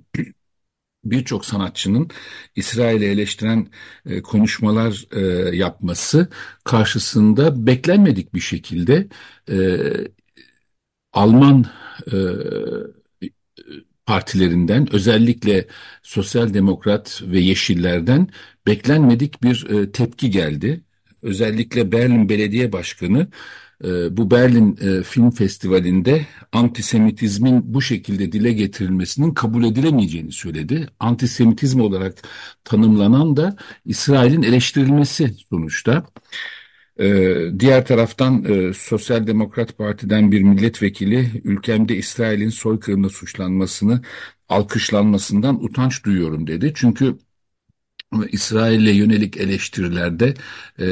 birçok 1.05 1.45
sanatçının 1.45 2.09
İsrail'i 2.55 3.05
eleştiren 3.05 3.67
e, 4.05 4.21
konuşmalar 4.21 5.05
e, 5.11 5.55
yapması 5.55 6.29
karşısında 6.63 7.67
beklenmedik 7.67 8.33
bir 8.33 8.39
şekilde 8.39 9.07
e, 9.49 9.57
Alman 11.13 11.65
e, 12.11 12.17
partilerinden 14.05 14.87
özellikle 14.93 15.67
Sosyal 16.03 16.53
Demokrat 16.53 17.21
ve 17.25 17.39
Yeşillerden 17.39 18.27
beklenmedik 18.67 19.43
bir 19.43 19.69
e, 19.69 19.91
tepki 19.91 20.29
geldi. 20.31 20.81
Özellikle 21.21 21.91
Berlin 21.91 22.29
Belediye 22.29 22.71
Başkanı 22.71 23.27
bu 24.17 24.31
Berlin 24.31 24.77
e, 24.81 25.03
Film 25.03 25.31
Festivali'nde 25.31 26.25
antisemitizmin 26.51 27.73
bu 27.73 27.81
şekilde 27.81 28.31
dile 28.31 28.51
getirilmesinin 28.53 29.33
kabul 29.33 29.63
edilemeyeceğini 29.63 30.31
söyledi. 30.31 30.87
Antisemitizm 30.99 31.81
olarak 31.81 32.23
tanımlanan 32.63 33.37
da 33.37 33.55
İsrail'in 33.85 34.43
eleştirilmesi 34.43 35.33
sonuçta. 35.49 36.05
Ee, 36.99 37.35
diğer 37.59 37.85
taraftan 37.85 38.45
e, 38.45 38.73
Sosyal 38.73 39.27
Demokrat 39.27 39.77
Parti'den 39.77 40.31
bir 40.31 40.41
milletvekili 40.41 41.41
ülkemde 41.43 41.95
İsrail'in 41.95 42.49
soykırımla 42.49 43.09
suçlanmasını 43.09 44.01
alkışlanmasından 44.49 45.63
utanç 45.63 46.03
duyuyorum 46.05 46.47
dedi. 46.47 46.71
Çünkü 46.75 47.17
İsrail'e 48.31 48.91
yönelik 48.91 49.37
eleştirilerde 49.37 50.33
e, 50.79 50.87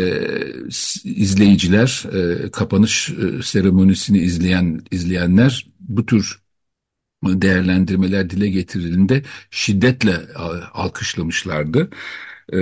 izleyiciler, 1.03 2.05
e, 2.13 2.51
kapanış 2.51 3.09
e, 3.09 3.43
seremonisini 3.43 4.17
izleyen 4.17 4.81
izleyenler 4.91 5.67
bu 5.79 6.05
tür 6.05 6.43
değerlendirmeler 7.25 8.29
dile 8.29 8.49
getirildiğinde 8.49 9.23
şiddetle 9.51 10.13
alkışlamışlardı. 10.73 11.89
E, 12.53 12.57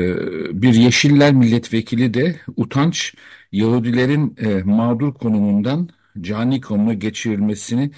bir 0.61 0.73
Yeşiller 0.73 1.33
milletvekili 1.33 2.13
de 2.13 2.39
utanç 2.55 3.13
Yahudilerin 3.51 4.35
e, 4.41 4.63
mağdur 4.63 5.13
konumundan 5.13 5.89
cani 6.21 6.61
konuma 6.61 6.93
geçirilmesini 6.93 7.91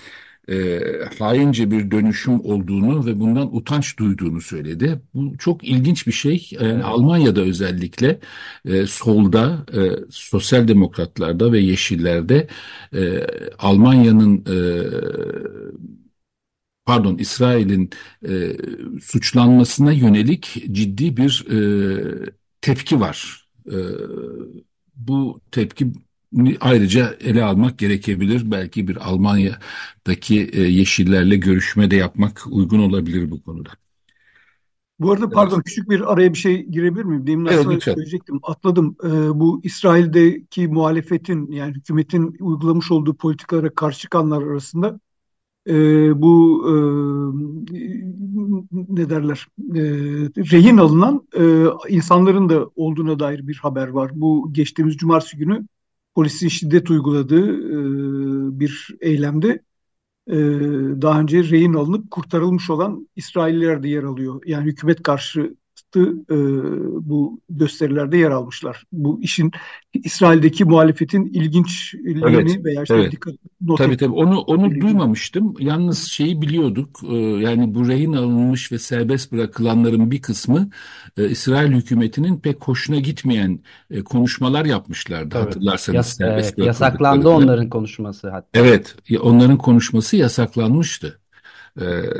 e, 0.49 0.79
haince 1.19 1.71
bir 1.71 1.91
dönüşüm 1.91 2.39
olduğunu 2.39 3.05
ve 3.05 3.19
bundan 3.19 3.55
utanç 3.55 3.99
duyduğunu 3.99 4.41
söyledi. 4.41 5.01
Bu 5.13 5.37
çok 5.37 5.63
ilginç 5.63 6.07
bir 6.07 6.11
şey. 6.11 6.49
Yani 6.51 6.73
evet. 6.73 6.85
Almanya'da 6.85 7.41
özellikle 7.41 8.19
e, 8.65 8.85
solda, 8.85 9.65
e, 9.73 9.79
sosyal 10.09 10.67
demokratlarda 10.67 11.51
ve 11.51 11.59
yeşillerde 11.59 12.47
e, 12.93 13.27
Almanya'nın 13.59 14.37
e, 14.37 14.57
pardon 16.85 17.17
İsrail'in 17.17 17.89
e, 18.27 18.57
suçlanmasına 19.01 19.91
yönelik 19.91 20.63
ciddi 20.71 21.17
bir 21.17 21.45
e, 21.51 22.31
tepki 22.61 22.99
var. 22.99 23.47
E, 23.67 23.77
bu 24.95 25.41
tepki 25.51 25.93
ayrıca 26.59 27.15
ele 27.21 27.43
almak 27.43 27.77
gerekebilir. 27.77 28.51
Belki 28.51 28.87
bir 28.87 29.09
Almanya'daki 29.09 30.49
e, 30.53 30.61
yeşillerle 30.61 31.37
görüşme 31.37 31.91
de 31.91 31.95
yapmak 31.95 32.41
uygun 32.51 32.79
olabilir 32.79 33.31
bu 33.31 33.43
konuda. 33.43 33.69
Bu 34.99 35.11
arada 35.11 35.29
pardon 35.29 35.55
evet. 35.55 35.65
küçük 35.65 35.89
bir 35.89 36.13
araya 36.13 36.33
bir 36.33 36.37
şey 36.37 36.63
girebilir 36.65 37.03
miyim? 37.03 37.27
Demin 37.27 37.45
evet, 37.45 37.59
aslında 37.59 37.73
lütfen. 37.73 37.93
söyleyecektim. 37.93 38.39
Atladım. 38.43 38.95
Ee, 39.03 39.09
bu 39.09 39.61
İsrail'deki 39.63 40.67
muhalefetin 40.67 41.51
yani 41.51 41.75
hükümetin 41.75 42.35
uygulamış 42.39 42.91
olduğu 42.91 43.13
politikalara 43.13 43.69
karşı 43.69 43.99
çıkanlar 43.99 44.41
arasında 44.41 44.99
e, 45.67 45.73
bu 46.21 46.63
e, 46.67 46.73
ne 48.89 49.09
derler 49.09 49.47
e, 49.75 49.81
rehin 50.51 50.77
alınan 50.77 51.27
e, 51.39 51.65
insanların 51.89 52.49
da 52.49 52.69
olduğuna 52.75 53.19
dair 53.19 53.47
bir 53.47 53.55
haber 53.55 53.87
var. 53.87 54.11
Bu 54.15 54.53
geçtiğimiz 54.53 54.97
cumartesi 54.97 55.37
günü 55.37 55.67
polisin 56.15 56.47
şiddet 56.47 56.89
uyguladığı 56.89 57.49
e, 57.57 58.59
bir 58.59 58.95
eylemde 59.01 59.63
e, 60.27 60.35
daha 61.01 61.19
önce 61.19 61.43
rehin 61.43 61.73
alınıp 61.73 62.11
kurtarılmış 62.11 62.69
olan 62.69 63.07
İsrailliler 63.15 63.83
de 63.83 63.89
yer 63.89 64.03
alıyor. 64.03 64.41
Yani 64.45 64.65
hükümet 64.65 65.03
karşıtı 65.93 66.33
e, 66.33 66.37
bu 67.09 67.41
gösterilerde 67.49 68.17
yer 68.17 68.31
almışlar. 68.31 68.83
Bu 68.91 69.21
işin 69.21 69.51
İsrail'deki 69.93 70.65
muhalefetin 70.65 71.25
ilginçliğini 71.25 72.21
evet, 72.27 72.65
veya 72.65 72.83
işte 72.83 72.95
evet. 72.95 73.11
dikkat 73.11 73.33
not 73.61 73.77
Tabii 73.77 73.97
tabii 73.97 74.13
onu 74.13 74.39
onu 74.39 74.67
ilginç. 74.67 74.83
duymamıştım. 74.83 75.53
Yalnız 75.59 76.03
şeyi 76.03 76.41
biliyorduk. 76.41 76.99
E, 77.11 77.15
yani 77.15 77.75
bu 77.75 77.87
rehin 77.87 78.13
alınmış 78.13 78.71
ve 78.71 78.79
serbest 78.79 79.31
bırakılanların 79.31 80.11
bir 80.11 80.21
kısmı 80.21 80.69
e, 81.17 81.29
İsrail 81.29 81.71
hükümetinin 81.71 82.39
pek 82.39 82.63
hoşuna 82.63 82.99
gitmeyen 82.99 83.59
e, 83.89 84.03
konuşmalar 84.03 84.65
yapmışlardı 84.65 85.29
tabii. 85.29 85.43
hatırlarsanız. 85.43 85.95
Yas 85.95 86.17
serbest 86.17 86.53
evet, 86.57 86.67
yasaklandı 86.67 87.29
onların 87.29 87.69
konuşması 87.69 88.29
hatta. 88.29 88.59
Evet, 88.59 88.95
onların 89.21 89.57
konuşması 89.57 90.17
yasaklanmıştı. 90.17 91.22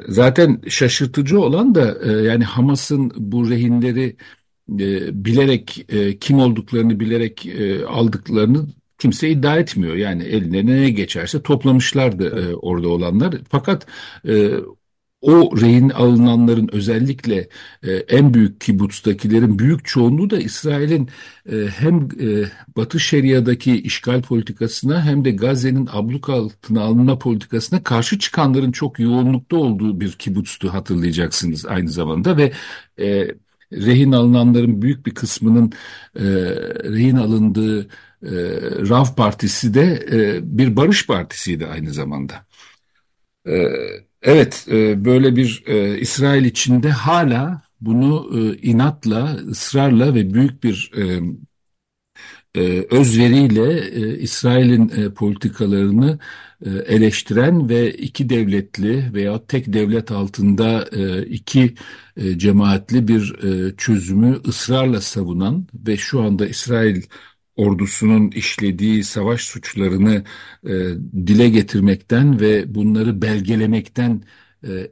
Zaten 0.07 0.61
şaşırtıcı 0.69 1.41
olan 1.41 1.75
da 1.75 2.11
yani 2.11 2.43
Hamas'ın 2.43 3.11
bu 3.17 3.49
rehinleri 3.49 4.15
e, 4.79 5.25
bilerek 5.25 5.85
e, 5.89 6.17
kim 6.19 6.39
olduklarını 6.39 6.99
bilerek 6.99 7.45
e, 7.45 7.85
aldıklarını 7.85 8.67
kimse 8.97 9.29
iddia 9.29 9.57
etmiyor. 9.57 9.95
Yani 9.95 10.23
eline 10.23 10.65
ne 10.65 10.89
geçerse 10.89 11.41
toplamışlardı 11.41 12.49
e, 12.51 12.55
orada 12.55 12.89
olanlar. 12.89 13.35
Fakat 13.49 13.87
e, 14.27 14.51
o 15.23 15.61
rehin 15.61 15.89
alınanların 15.89 16.69
özellikle 16.71 17.47
e, 17.83 17.91
en 17.91 18.33
büyük 18.33 18.61
kibutstakilerin 18.61 19.59
büyük 19.59 19.85
çoğunluğu 19.85 20.29
da 20.29 20.37
İsrail'in 20.37 21.09
e, 21.51 21.55
hem 21.67 21.95
e, 22.21 22.51
Batı 22.77 22.99
Şeria'daki 22.99 23.81
işgal 23.81 24.21
politikasına 24.21 25.05
hem 25.05 25.25
de 25.25 25.31
Gazze'nin 25.31 25.89
abluk 25.91 26.29
altına 26.29 26.81
alınma 26.81 27.19
politikasına 27.19 27.83
karşı 27.83 28.19
çıkanların 28.19 28.71
çok 28.71 28.99
yoğunlukta 28.99 29.55
olduğu 29.55 29.99
bir 29.99 30.11
kibutstu 30.11 30.73
hatırlayacaksınız 30.73 31.65
aynı 31.65 31.89
zamanda 31.89 32.37
ve 32.37 32.51
e, 32.99 33.27
rehin 33.71 34.11
alınanların 34.11 34.81
büyük 34.81 35.05
bir 35.05 35.15
kısmının 35.15 35.71
e, 36.15 36.23
rehin 36.91 37.15
alındığı 37.15 37.81
e, 38.23 38.31
Rav 38.89 39.15
Partisi 39.17 39.73
de 39.73 40.05
e, 40.11 40.39
bir 40.57 40.75
barış 40.75 41.07
partisiydi 41.07 41.67
aynı 41.67 41.93
zamanda. 41.93 42.45
E, 43.47 43.53
evet, 44.23 44.65
e, 44.71 45.05
böyle 45.05 45.35
bir 45.35 45.63
e, 45.67 45.99
İsrail 45.99 46.45
içinde 46.45 46.89
hala 46.89 47.61
bunu 47.81 48.29
e, 48.39 48.57
inatla, 48.61 49.35
ısrarla 49.35 50.15
ve 50.15 50.33
büyük 50.33 50.63
bir 50.63 50.91
özveriyle 52.91 53.91
İsrail'in 54.19 55.11
politikalarını 55.11 56.19
eleştiren 56.85 57.69
ve 57.69 57.93
iki 57.93 58.29
devletli 58.29 59.13
veya 59.13 59.45
tek 59.47 59.73
devlet 59.73 60.11
altında 60.11 60.85
iki 61.25 61.73
cemaatli 62.37 63.07
bir 63.07 63.35
çözümü 63.77 64.39
ısrarla 64.47 65.01
savunan 65.01 65.67
ve 65.73 65.97
şu 65.97 66.21
anda 66.21 66.47
İsrail 66.47 67.01
ordusunun 67.55 68.31
işlediği 68.31 69.03
savaş 69.03 69.41
suçlarını 69.41 70.23
dile 71.27 71.49
getirmekten 71.49 72.39
ve 72.39 72.75
bunları 72.75 73.21
belgelemekten 73.21 74.23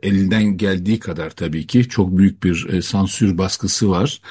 elinden 0.03 0.57
geldiği 0.57 0.99
kadar 0.99 1.29
tabii 1.29 1.67
ki 1.67 1.89
çok 1.89 2.17
büyük 2.17 2.43
bir 2.43 2.81
sansür 2.81 3.37
baskısı 3.37 3.89
var. 3.89 4.21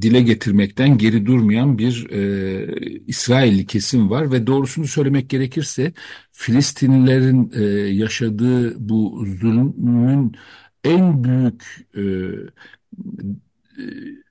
Dile 0.00 0.22
getirmekten 0.22 0.98
geri 0.98 1.26
durmayan 1.26 1.78
bir 1.78 2.10
e, 2.10 3.00
İsrailli 3.06 3.66
kesim 3.66 4.10
var 4.10 4.32
ve 4.32 4.46
doğrusunu 4.46 4.86
söylemek 4.86 5.30
gerekirse 5.30 5.92
Filistinlilerin 6.32 7.52
e, 7.54 7.62
yaşadığı 7.94 8.88
bu 8.88 9.24
zulmün 9.40 10.36
en 10.84 11.24
büyük 11.24 11.86
e, 11.94 12.02
e, 13.78 14.21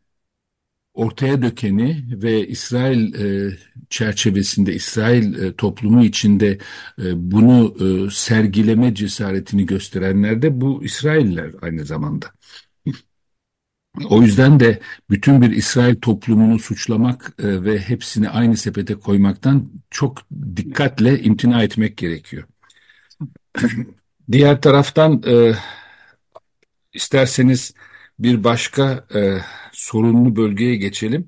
ortaya 0.94 1.42
dökeni 1.42 2.06
ve 2.12 2.48
İsrail 2.48 3.14
e, 3.14 3.58
çerçevesinde 3.90 4.74
İsrail 4.74 5.44
e, 5.44 5.56
toplumu 5.56 6.04
içinde 6.04 6.58
e, 7.02 7.32
bunu 7.32 7.76
e, 7.80 8.12
sergileme 8.12 8.96
cesaretini 8.96 9.66
gösterenler 9.66 10.42
de 10.42 10.62
bu 10.62 10.84
İsrailler 10.84 11.52
aynı 11.62 11.86
zamanda. 11.86 12.28
O 14.10 14.22
yüzden 14.22 14.60
de 14.60 14.80
bütün 15.10 15.42
bir 15.42 15.52
İsrail 15.52 15.96
toplumunu 15.96 16.60
suçlamak 16.60 17.34
e, 17.40 17.64
ve 17.64 17.80
hepsini 17.80 18.30
aynı 18.30 18.58
sepete 18.58 18.96
koymaktan 18.96 19.72
çok 19.90 20.18
dikkatle 20.56 21.20
imtina 21.22 21.64
etmek 21.64 21.98
gerekiyor. 21.98 22.44
Diğer 24.32 24.62
taraftan 24.62 25.24
e, 25.28 25.54
isterseniz 26.94 27.74
bir 28.24 28.44
başka 28.44 29.06
e, 29.16 29.38
sorunlu 29.72 30.36
bölgeye 30.36 30.76
geçelim. 30.76 31.28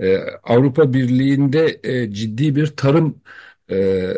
E, 0.00 0.16
Avrupa 0.44 0.92
Birliği'nde 0.94 1.80
e, 1.84 2.12
ciddi 2.12 2.56
bir 2.56 2.66
tarım 2.66 3.22
e, 3.70 4.12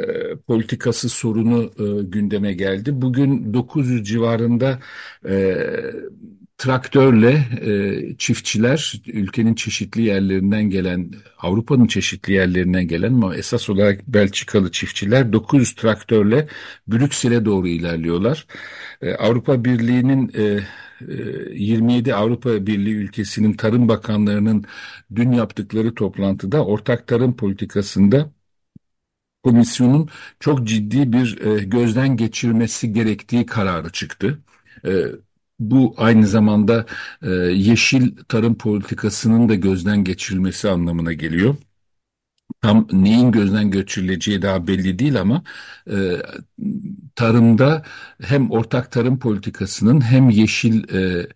politikası 0.46 1.08
sorunu 1.08 1.62
e, 1.64 2.04
gündeme 2.04 2.52
geldi. 2.54 3.02
Bugün 3.02 3.54
900 3.54 4.08
civarında 4.08 4.80
e, 5.28 5.56
traktörle 6.58 7.30
e, 7.60 8.16
çiftçiler 8.18 9.02
ülkenin 9.06 9.54
çeşitli 9.54 10.02
yerlerinden 10.02 10.70
gelen, 10.70 11.10
Avrupa'nın 11.38 11.86
çeşitli 11.86 12.32
yerlerinden 12.32 12.88
gelen 12.88 13.12
ama 13.12 13.36
esas 13.36 13.70
olarak 13.70 14.08
Belçikalı 14.08 14.72
çiftçiler 14.72 15.32
900 15.32 15.74
traktörle 15.74 16.48
Brüksel'e 16.88 17.44
doğru 17.44 17.68
ilerliyorlar. 17.68 18.46
E, 19.02 19.14
Avrupa 19.14 19.64
Birliği'nin 19.64 20.32
e, 20.36 20.60
27 21.54 22.10
e, 22.10 22.14
Avrupa 22.14 22.66
Birliği 22.66 22.94
ülkesinin 22.94 23.52
tarım 23.52 23.88
bakanlarının 23.88 24.64
dün 25.14 25.32
yaptıkları 25.32 25.94
toplantıda 25.94 26.64
ortak 26.64 27.06
tarım 27.06 27.36
politikasında 27.36 28.30
komisyonun 29.42 30.08
çok 30.40 30.66
ciddi 30.66 31.12
bir 31.12 31.40
e, 31.40 31.64
gözden 31.64 32.16
geçirmesi 32.16 32.92
gerektiği 32.92 33.46
kararı 33.46 33.92
çıktı. 33.92 34.38
E, 34.86 34.92
bu 35.58 35.94
aynı 35.96 36.26
zamanda 36.26 36.86
e, 37.22 37.30
yeşil 37.30 38.16
tarım 38.28 38.54
politikasının 38.58 39.48
da 39.48 39.54
gözden 39.54 40.04
geçirilmesi 40.04 40.68
anlamına 40.70 41.12
geliyor. 41.12 41.56
Tam 42.62 42.88
neyin 42.92 43.32
gözden 43.32 43.70
geçirileceği 43.70 44.42
daha 44.42 44.66
belli 44.66 44.98
değil 44.98 45.20
ama 45.20 45.42
e, 45.90 45.96
tarımda 47.16 47.82
hem 48.22 48.50
ortak 48.50 48.92
tarım 48.92 49.18
politikasının 49.18 50.00
hem 50.00 50.30
yeşil 50.30 50.94
e, 50.94 51.26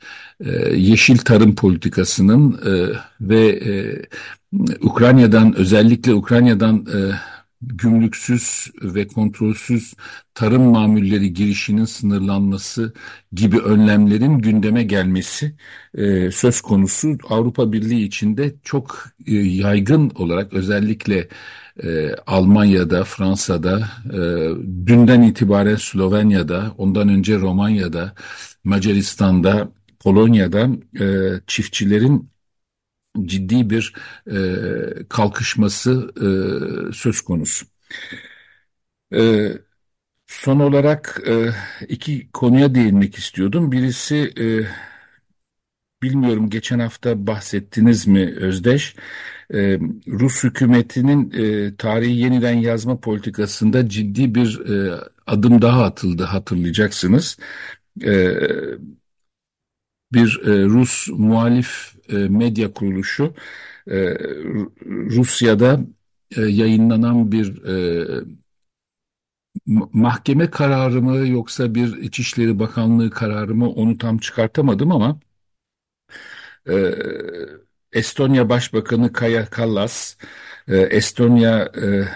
e, 0.41 0.77
yeşil 0.77 1.19
tarım 1.19 1.55
politikasının 1.55 2.53
e, 2.67 2.99
ve 3.21 3.47
e, 3.49 4.03
Ukrayna'dan 4.81 5.57
özellikle 5.57 6.15
Ukrayna'dan 6.15 6.87
e, 6.87 6.99
gümrüksüz 7.63 8.71
ve 8.83 9.07
kontrolsüz 9.07 9.95
tarım 10.35 10.63
mamulleri 10.63 11.33
girişinin 11.33 11.85
sınırlanması 11.85 12.93
gibi 13.33 13.59
önlemlerin 13.59 14.39
gündeme 14.39 14.83
gelmesi 14.83 15.57
e, 15.95 16.31
söz 16.31 16.61
konusu. 16.61 17.17
Avrupa 17.29 17.73
Birliği 17.73 18.05
içinde 18.05 18.55
çok 18.63 19.05
e, 19.27 19.35
yaygın 19.35 20.11
olarak 20.15 20.53
özellikle 20.53 21.29
e, 21.83 22.15
Almanya'da, 22.27 23.05
Fransa'da, 23.05 23.91
e, 24.07 24.19
dünden 24.87 25.23
itibaren 25.23 25.77
Slovenya'da, 25.77 26.75
ondan 26.79 27.09
önce 27.09 27.39
Romanya'da, 27.39 28.15
Macaristan'da, 28.65 29.69
Polonya'da 30.01 30.69
e, 31.01 31.07
çiftçilerin 31.47 32.31
ciddi 33.27 33.71
bir 33.71 33.95
e, 34.31 34.39
kalkışması 35.09 36.13
e, 36.17 36.29
söz 36.93 37.21
konusu. 37.21 37.67
E, 39.15 39.53
son 40.27 40.61
olarak 40.61 41.23
e, 41.27 41.51
iki 41.89 42.31
konuya 42.33 42.75
değinmek 42.75 43.15
istiyordum. 43.19 43.73
Birisi 43.73 44.33
e, 44.39 44.47
bilmiyorum 46.03 46.51
geçen 46.51 46.79
hafta 46.79 47.27
bahsettiniz 47.27 48.07
mi 48.07 48.35
Özdeş? 48.37 48.97
E, 49.55 49.79
Rus 50.07 50.45
hükümetinin 50.45 51.31
e, 51.31 51.77
tarihi 51.77 52.17
yeniden 52.17 52.55
yazma 52.55 53.01
politikasında 53.01 53.89
ciddi 53.89 54.35
bir 54.35 54.61
e, 54.61 55.01
adım 55.27 55.63
daha 55.63 55.85
atıldı 55.85 56.23
hatırlayacaksınız. 56.25 57.39
E, 58.05 58.35
bir 60.13 60.41
e, 60.47 60.65
Rus 60.65 61.09
muhalif 61.09 61.95
e, 62.09 62.15
medya 62.17 62.73
kuruluşu 62.73 63.35
e, 63.91 63.97
Rusya'da 64.87 65.81
e, 66.37 66.41
yayınlanan 66.41 67.33
bir 67.33 67.63
mahkeme 69.93 70.51
kararı 70.51 71.03
mı 71.03 71.29
yoksa 71.29 71.75
bir 71.75 71.97
İçişleri 71.97 72.59
Bakanlığı 72.59 73.11
kararı 73.11 73.55
mı 73.55 73.71
onu 73.71 73.99
tam 73.99 74.19
çıkartamadım 74.19 74.93
ama 74.93 75.21
Estonya 77.93 78.49
Başbakanı 78.49 79.13
Kaya 79.13 79.47
Kallas 79.51 80.17
Estonya 80.69 81.73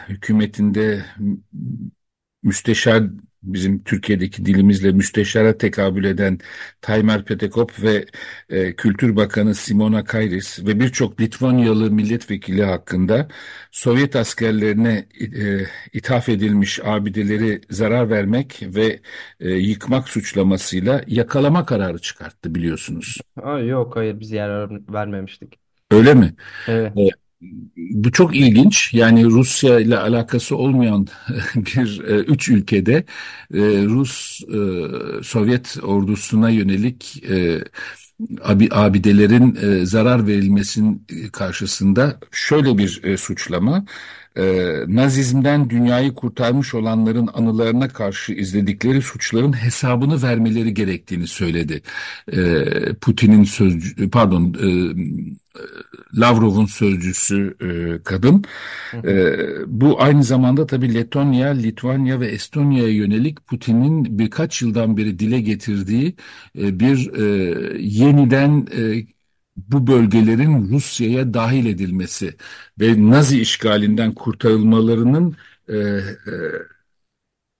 hükümetinde 0.08 1.04
müsteşar 2.42 3.02
bizim 3.42 3.82
Türkiye'deki 3.84 4.46
dilimizle 4.46 4.92
müsteşara 4.92 5.58
tekabül 5.58 6.04
eden 6.04 6.38
Taymer 6.80 7.24
Petekop 7.24 7.82
ve 7.82 8.04
e, 8.50 8.76
Kültür 8.76 9.16
Bakanı 9.16 9.54
Simona 9.54 10.04
Kairis 10.04 10.66
ve 10.66 10.80
birçok 10.80 11.20
Litvanyalı 11.20 11.90
milletvekili 11.90 12.64
hakkında 12.64 13.28
Sovyet 13.70 14.16
askerlerine 14.16 15.06
e, 15.20 15.66
ithaf 15.92 16.28
edilmiş 16.28 16.80
abideleri 16.84 17.60
zarar 17.70 18.10
vermek 18.10 18.62
ve 18.62 19.00
e, 19.40 19.50
yıkmak 19.50 20.08
suçlamasıyla 20.08 21.00
yakalama 21.06 21.66
kararı 21.66 21.98
çıkarttı 21.98 22.54
biliyorsunuz. 22.54 23.18
Aa, 23.42 23.58
yok 23.58 23.96
hayır 23.96 24.20
biz 24.20 24.32
yer 24.32 24.68
vermemiştik. 24.92 25.58
Öyle 25.90 26.14
mi? 26.14 26.34
Evet. 26.68 26.92
E, 26.98 27.21
bu 27.76 28.12
çok 28.12 28.36
ilginç. 28.36 28.94
Yani 28.94 29.24
Rusya 29.24 29.80
ile 29.80 29.98
alakası 29.98 30.56
olmayan 30.56 31.06
bir 31.56 32.02
e, 32.08 32.16
üç 32.16 32.48
ülkede 32.48 32.94
e, 33.54 33.60
Rus 33.84 34.40
e, 34.42 34.58
Sovyet 35.22 35.76
ordusuna 35.82 36.50
yönelik 36.50 37.24
abidelerin 38.70 39.84
zarar 39.84 40.26
verilmesinin 40.26 41.06
karşısında 41.32 42.18
şöyle 42.30 42.78
bir 42.78 43.16
suçlama 43.16 43.84
Nazizmden 44.86 45.70
dünyayı 45.70 46.14
kurtarmış 46.14 46.74
olanların 46.74 47.28
anılarına 47.34 47.88
karşı 47.88 48.32
izledikleri 48.32 49.02
suçların 49.02 49.52
hesabını 49.52 50.22
vermeleri 50.22 50.74
gerektiğini 50.74 51.26
söyledi. 51.26 51.82
Putin'in 53.00 53.44
sözcü 53.44 54.10
pardon 54.10 54.54
Lavrov'un 56.14 56.66
sözcüsü 56.66 57.56
e, 57.60 58.02
kadın. 58.02 58.44
E, 58.94 59.34
bu 59.66 60.02
aynı 60.02 60.24
zamanda 60.24 60.66
tabii 60.66 60.94
Letonya, 60.94 61.48
Litvanya 61.48 62.20
ve 62.20 62.26
Estonya'ya 62.26 62.88
yönelik 62.88 63.46
Putin'in 63.46 64.18
birkaç 64.18 64.62
yıldan 64.62 64.96
beri 64.96 65.18
dile 65.18 65.40
getirdiği 65.40 66.16
e, 66.58 66.80
bir 66.80 67.14
e, 67.14 67.24
yeniden 67.78 68.66
e, 68.76 69.06
bu 69.56 69.86
bölgelerin 69.86 70.68
Rusya'ya 70.68 71.34
dahil 71.34 71.66
edilmesi 71.66 72.34
ve 72.80 73.10
Nazi 73.10 73.40
işgalinden 73.40 74.14
kurtarılmalarının 74.14 75.36
e, 75.68 75.74
e, 75.76 76.02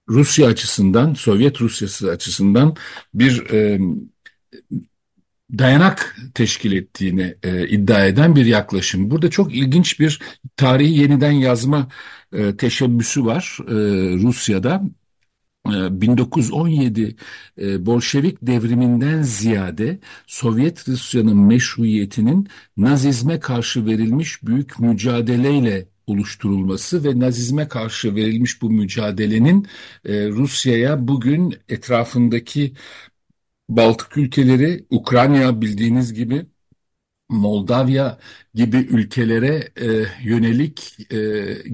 Rusya 0.09 0.49
açısından, 0.49 1.15
Sovyet 1.15 1.61
Rusyası 1.61 2.11
açısından 2.11 2.77
bir 3.15 3.51
e, 3.51 3.81
dayanak 5.59 6.17
teşkil 6.35 6.73
ettiğini 6.73 7.35
e, 7.43 7.69
iddia 7.69 8.07
eden 8.07 8.37
bir 8.37 8.47
yaklaşım. 8.47 9.11
Burada 9.11 9.31
çok 9.31 9.55
ilginç 9.55 10.01
bir 10.01 10.21
tarihi 10.57 10.99
yeniden 10.99 11.33
yazma 11.33 11.89
e, 12.33 12.57
teşebbüsü 12.57 13.25
var 13.25 13.59
e, 13.69 13.75
Rusya'da. 14.23 14.83
1917 15.67 17.17
e, 17.57 17.73
e, 17.73 17.87
Bolşevik 17.87 18.39
devriminden 18.43 19.23
ziyade 19.23 19.99
Sovyet 20.27 20.89
Rusya'nın 20.89 21.37
meşruiyetinin 21.37 22.49
Nazizme 22.77 23.41
karşı 23.41 23.87
verilmiş 23.87 24.43
büyük 24.43 24.79
mücadeleyle 24.81 25.87
oluşturulması 26.07 27.05
ve 27.05 27.21
Nazizme 27.21 27.69
karşı 27.69 28.15
verilmiş 28.15 28.63
bu 28.63 28.71
mücadelenin 28.71 29.67
e, 30.05 30.29
Rusya'ya 30.29 31.09
bugün 31.09 31.55
etrafındaki 31.69 32.73
Baltık 33.69 34.17
ülkeleri, 34.17 34.85
Ukrayna 34.91 35.61
bildiğiniz 35.61 36.15
gibi 36.15 36.47
Moldavya 37.29 38.19
gibi 38.55 38.77
ülkelere 38.77 39.69
e, 39.81 39.87
yönelik 40.25 40.97
e, 41.13 41.19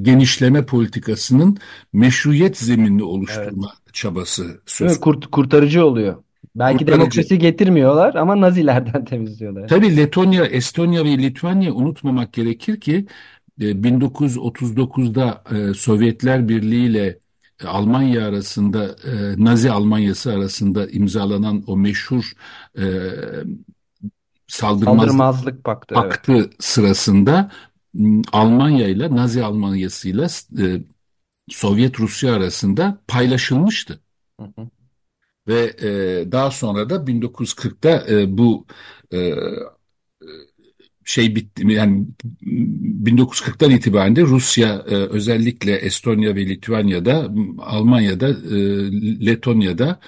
genişleme 0.03 0.67
politikasının 0.67 1.59
meşruiyet 1.93 2.57
zeminini 2.57 3.03
oluşturma 3.03 3.73
evet. 3.85 3.95
çabası 3.95 4.61
söz 4.67 4.89
konusu. 4.89 5.01
Kurt, 5.01 5.27
kurtarıcı 5.27 5.87
oluyor. 5.87 6.23
Belki 6.55 6.79
kurtarıcı. 6.79 7.01
demokrasi 7.01 7.39
getirmiyorlar 7.39 8.15
ama 8.15 8.41
Nazilerden 8.41 9.05
temizliyorlar. 9.05 9.69
Tabii 9.69 9.97
Letonya, 9.97 10.45
Estonya 10.45 11.05
ve 11.05 11.19
Litvanya 11.19 11.73
unutmamak 11.73 12.33
gerekir 12.33 12.81
ki 12.81 13.07
e, 13.61 13.65
1939'da 13.65 15.43
e, 15.51 15.75
Sovyetler 15.75 16.49
Birliği 16.49 16.87
ile 16.87 17.19
Almanya 17.67 18.27
arasında 18.27 18.85
e, 18.85 19.45
Nazi 19.45 19.71
Almanyası 19.71 20.33
arasında 20.33 20.91
imzalanan 20.91 21.65
o 21.67 21.77
meşhur 21.77 22.33
e, 22.79 22.85
saldırmazlık, 24.47 25.03
saldırmazlık 25.03 25.65
paktı, 25.65 25.95
paktı 25.95 26.33
evet. 26.33 26.53
sırasında 26.59 27.51
Almanya 28.33 28.89
ile 28.89 29.17
Nazi 29.17 29.45
Almanyası 29.45 30.09
ile 30.09 30.27
e, 30.59 30.83
Sovyet 31.51 32.01
Rusya 32.01 32.35
arasında 32.35 32.99
paylaşılmıştı. 33.09 34.01
Hı 34.41 34.47
hı. 34.57 34.69
Ve 35.49 35.77
e, 35.83 36.33
daha 36.33 36.51
sonra 36.51 36.91
da 36.91 36.95
1940'ta 36.95 38.05
e, 38.09 38.39
bu 38.39 38.67
e, 39.13 39.35
şey 41.09 41.37
bitti 41.37 41.65
yani 41.69 42.07
1940'tan 43.05 43.73
itibaren 43.73 44.17
de 44.17 44.23
Rusya 44.23 44.79
özellikle 44.87 45.73
Estonya 45.77 46.35
ve 46.35 46.47
Litvanya'da 46.47 47.29
Almanya'da 47.59 48.27
Letonya'da 49.27 50.01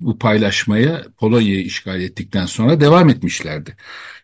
bu 0.00 0.18
paylaşmaya 0.18 1.02
Polonya'yı 1.16 1.64
işgal 1.64 2.00
ettikten 2.00 2.46
sonra 2.46 2.80
devam 2.80 3.10
etmişlerdi. 3.10 3.76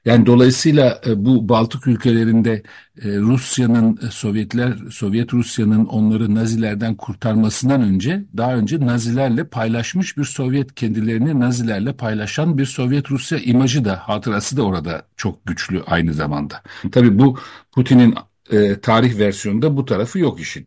Yani 0.04 0.26
dolayısıyla 0.26 1.00
e, 1.06 1.24
bu 1.24 1.48
Baltık 1.48 1.86
ülkelerinde 1.86 2.62
e, 3.02 3.16
Rusya'nın 3.18 3.98
e, 4.06 4.10
Sovyetler 4.10 4.76
Sovyet 4.90 5.34
Rusya'nın 5.34 5.84
onları 5.84 6.34
Nazilerden 6.34 6.94
kurtarmasından 6.94 7.82
önce 7.82 8.24
daha 8.36 8.54
önce 8.56 8.80
Nazilerle 8.80 9.44
paylaşmış 9.44 10.16
bir 10.16 10.24
Sovyet 10.24 10.74
kendilerini 10.74 11.40
Nazilerle 11.40 11.92
paylaşan 11.92 12.58
bir 12.58 12.66
Sovyet 12.66 13.10
Rusya 13.10 13.38
imajı 13.38 13.84
da 13.84 13.96
hatırası 13.96 14.56
da 14.56 14.62
orada 14.62 15.02
çok 15.16 15.46
güçlü 15.46 15.82
aynı 15.86 16.14
zamanda. 16.14 16.62
Tabii 16.92 17.18
bu 17.18 17.38
Putin'in 17.72 18.14
e, 18.50 18.80
tarih 18.80 19.18
versiyonunda 19.18 19.76
bu 19.76 19.84
tarafı 19.84 20.18
yok 20.18 20.40
işin. 20.40 20.66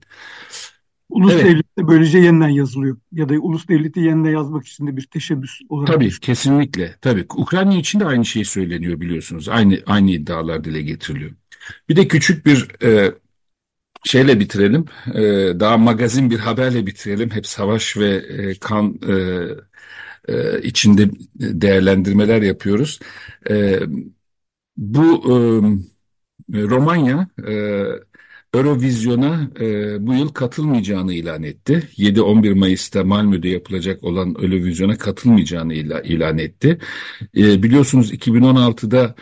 Ulus 1.12 1.34
evet. 1.34 1.45
devleti 1.45 1.88
böylece 1.88 2.19
yeniden 2.19 2.50
yazılıyor. 2.50 2.97
Ya 3.12 3.30
da 3.30 3.34
ulus 3.34 3.67
devleti 3.67 4.00
yeniden 4.00 4.32
yazmak 4.32 4.67
için 4.67 4.88
de 4.88 4.97
bir 4.97 5.06
teşebbüs 5.06 5.60
olarak. 5.69 5.88
Tabii 5.88 6.06
düşünüyor. 6.06 6.21
kesinlikle. 6.21 6.95
Tabii 7.02 7.26
Ukrayna 7.36 7.74
için 7.74 8.00
de 8.00 8.06
aynı 8.06 8.26
şey 8.26 8.45
söyleniyor 8.45 9.02
biliyorsunuz. 9.02 9.50
Aynı 9.50 9.80
aynı 9.86 10.12
iddialar 10.12 10.63
dile 10.63 10.82
getiriliyor. 10.82 11.32
Bir 11.89 11.95
de 11.95 12.08
küçük 12.08 12.45
bir 12.45 12.84
e, 12.84 13.12
şeyle 14.04 14.39
bitirelim. 14.39 14.86
E, 15.13 15.21
daha 15.60 15.78
magazin 15.78 16.30
bir 16.30 16.39
haberle 16.39 16.86
bitirelim. 16.86 17.30
Hep 17.30 17.47
savaş 17.47 17.97
ve 17.97 18.10
e, 18.10 18.60
kan 18.60 19.00
e, 19.10 19.13
e, 20.34 20.62
içinde 20.62 21.10
değerlendirmeler 21.36 22.41
yapıyoruz. 22.41 23.00
E, 23.50 23.80
bu 24.78 25.04
e, 26.54 26.62
Romanya 26.62 27.28
e, 27.47 27.54
Eurovizyona 28.54 29.50
e, 29.60 30.08
bu 30.08 30.14
yıl 30.14 30.30
katılmayacağını 30.30 31.14
ilan 31.14 31.44
etti. 31.44 31.84
7-11 31.98 32.54
Mayıs'ta 32.54 33.04
Malmö'de 33.04 33.50
yapılacak 33.50 34.04
olan 34.04 34.30
Eurovizyona 34.30 34.98
katılmayacağını 34.98 35.74
ilan, 35.74 36.04
ilan 36.04 36.38
etti. 36.38 36.78
E, 37.38 37.64
biliyorsunuz 37.64 38.14
2016'da 38.14 39.16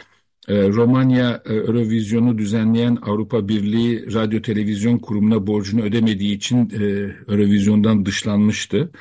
e, 0.47 0.69
Romanya 0.69 1.43
e, 1.45 1.53
Eurovizyonu 1.53 2.37
düzenleyen 2.37 2.97
Avrupa 3.01 3.47
Birliği 3.47 4.13
Radyo 4.13 4.41
Televizyon 4.41 4.97
Kurumu'na 4.97 5.47
borcunu 5.47 5.81
ödemediği 5.81 6.35
için 6.35 6.69
e, 6.79 6.83
Eurovizyondan 7.33 8.05
dışlanmıştı. 8.05 8.91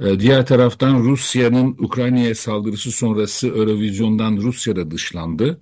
E, 0.00 0.20
diğer 0.20 0.46
taraftan 0.46 0.98
Rusya'nın 0.98 1.76
Ukrayna'ya 1.78 2.34
saldırısı 2.34 2.92
sonrası 2.92 3.48
Eurovizyondan 3.48 4.36
Rusya 4.36 4.76
da 4.76 4.90
dışlandı. 4.90 5.60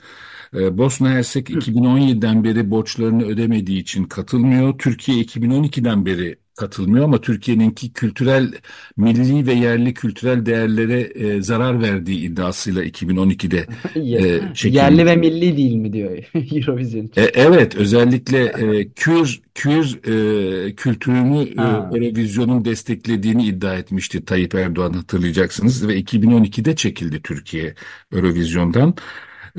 Ee, 0.55 0.79
Bosna 0.79 1.11
Hersek 1.11 1.51
2017'den 1.51 2.45
beri 2.45 2.71
borçlarını 2.71 3.25
ödemediği 3.25 3.81
için 3.81 4.05
katılmıyor. 4.05 4.79
Türkiye 4.79 5.23
2012'den 5.23 6.07
beri 6.07 6.37
katılmıyor 6.57 7.05
ama 7.05 7.21
Türkiye'ninki 7.21 7.93
kültürel, 7.93 8.53
milli 8.97 9.47
ve 9.47 9.53
yerli 9.53 9.95
kültürel 9.95 10.47
değerlere 10.47 11.01
e, 11.01 11.43
zarar 11.43 11.83
verdiği 11.83 12.21
iddiasıyla 12.21 12.85
2012'de 12.85 13.67
e, 13.97 14.55
çekildi. 14.55 14.77
Yerli 14.77 15.07
ve 15.07 15.17
milli 15.17 15.57
değil 15.57 15.75
mi 15.75 15.93
diyor 15.93 16.11
Eurovision 16.35 17.11
E, 17.17 17.23
evet, 17.23 17.77
özellikle 17.77 18.45
e, 18.45 18.89
Kür 18.89 19.41
Kür 19.55 19.99
e, 20.05 20.75
kültürünü 20.75 21.43
e, 21.43 21.97
Eurovision'un 21.97 22.65
desteklediğini 22.65 23.47
iddia 23.47 23.75
etmişti 23.75 24.25
Tayyip 24.25 24.55
Erdoğan 24.55 24.93
hatırlayacaksınız 24.93 25.89
ve 25.89 26.01
2012'de 26.01 26.77
çekildi 26.77 27.23
Türkiye 27.23 27.75
Eurovision'dan. 28.13 28.95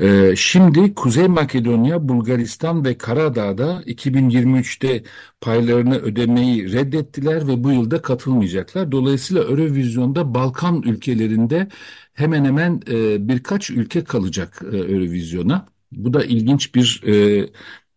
Ee, 0.00 0.34
şimdi 0.36 0.94
Kuzey 0.94 1.28
Makedonya, 1.28 2.08
Bulgaristan 2.08 2.84
ve 2.84 2.98
Karadağ'da 2.98 3.82
2023'te 3.86 5.02
paylarını 5.40 5.96
ödemeyi 5.96 6.72
reddettiler 6.72 7.48
ve 7.48 7.64
bu 7.64 7.72
yılda 7.72 8.02
katılmayacaklar. 8.02 8.92
Dolayısıyla 8.92 9.42
Eurovizyon'da 9.42 10.34
Balkan 10.34 10.82
ülkelerinde 10.82 11.68
hemen 12.12 12.44
hemen 12.44 12.80
e, 12.90 13.28
birkaç 13.28 13.70
ülke 13.70 14.04
kalacak 14.04 14.62
e, 14.72 14.76
Eurovizyon'a. 14.76 15.66
Bu 15.92 16.12
da 16.12 16.24
ilginç 16.24 16.74
bir 16.74 17.02
e, 17.06 17.46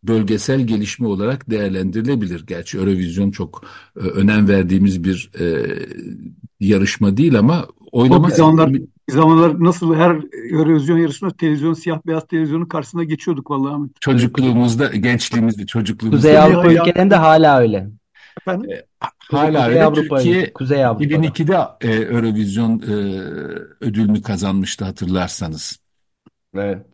bölgesel 0.03 0.61
gelişme 0.61 1.07
olarak 1.07 1.49
değerlendirilebilir. 1.49 2.45
Gerçi 2.47 2.77
Eurovizyon 2.77 3.31
çok 3.31 3.63
e, 3.95 3.99
önem 3.99 4.47
verdiğimiz 4.47 5.03
bir 5.03 5.31
e, 5.39 5.75
yarışma 6.59 7.17
değil 7.17 7.39
ama 7.39 7.67
oylama... 7.91 8.27
O 8.27 8.29
zamanlar, 8.29 8.71
zamanlar 9.13 9.63
nasıl 9.63 9.95
her 9.95 10.17
Eurovision 10.51 10.97
yarışması 10.97 11.37
televizyon, 11.37 11.73
siyah 11.73 11.99
beyaz 12.07 12.27
televizyonun 12.27 12.65
karşısına 12.65 13.03
geçiyorduk 13.03 13.51
vallahi 13.51 13.73
Ahmet. 13.73 14.01
Çocukluğumuzda, 14.01 14.87
gençliğimizde, 14.87 15.65
çocukluğumuzda. 15.65 16.17
Kuzey 16.17 16.39
Avrupa 16.39 16.71
ülkelerinde 16.71 17.15
hala 17.15 17.59
öyle. 17.59 17.87
Efendim? 18.41 18.71
E, 18.71 18.81
hala 19.31 19.59
Kuzey 19.59 19.69
öyle. 19.69 19.83
Avrupa, 19.83 20.15
Türkiye 20.15 20.53
Kuzey 20.53 20.85
Avrupa'da. 20.85 21.15
2002'de 21.15 21.87
e, 21.87 21.95
Eurovision 21.95 22.79
e, 22.79 22.93
ödülünü 23.81 24.21
kazanmıştı 24.21 24.85
hatırlarsanız. 24.85 25.79
Evet. 26.55 26.85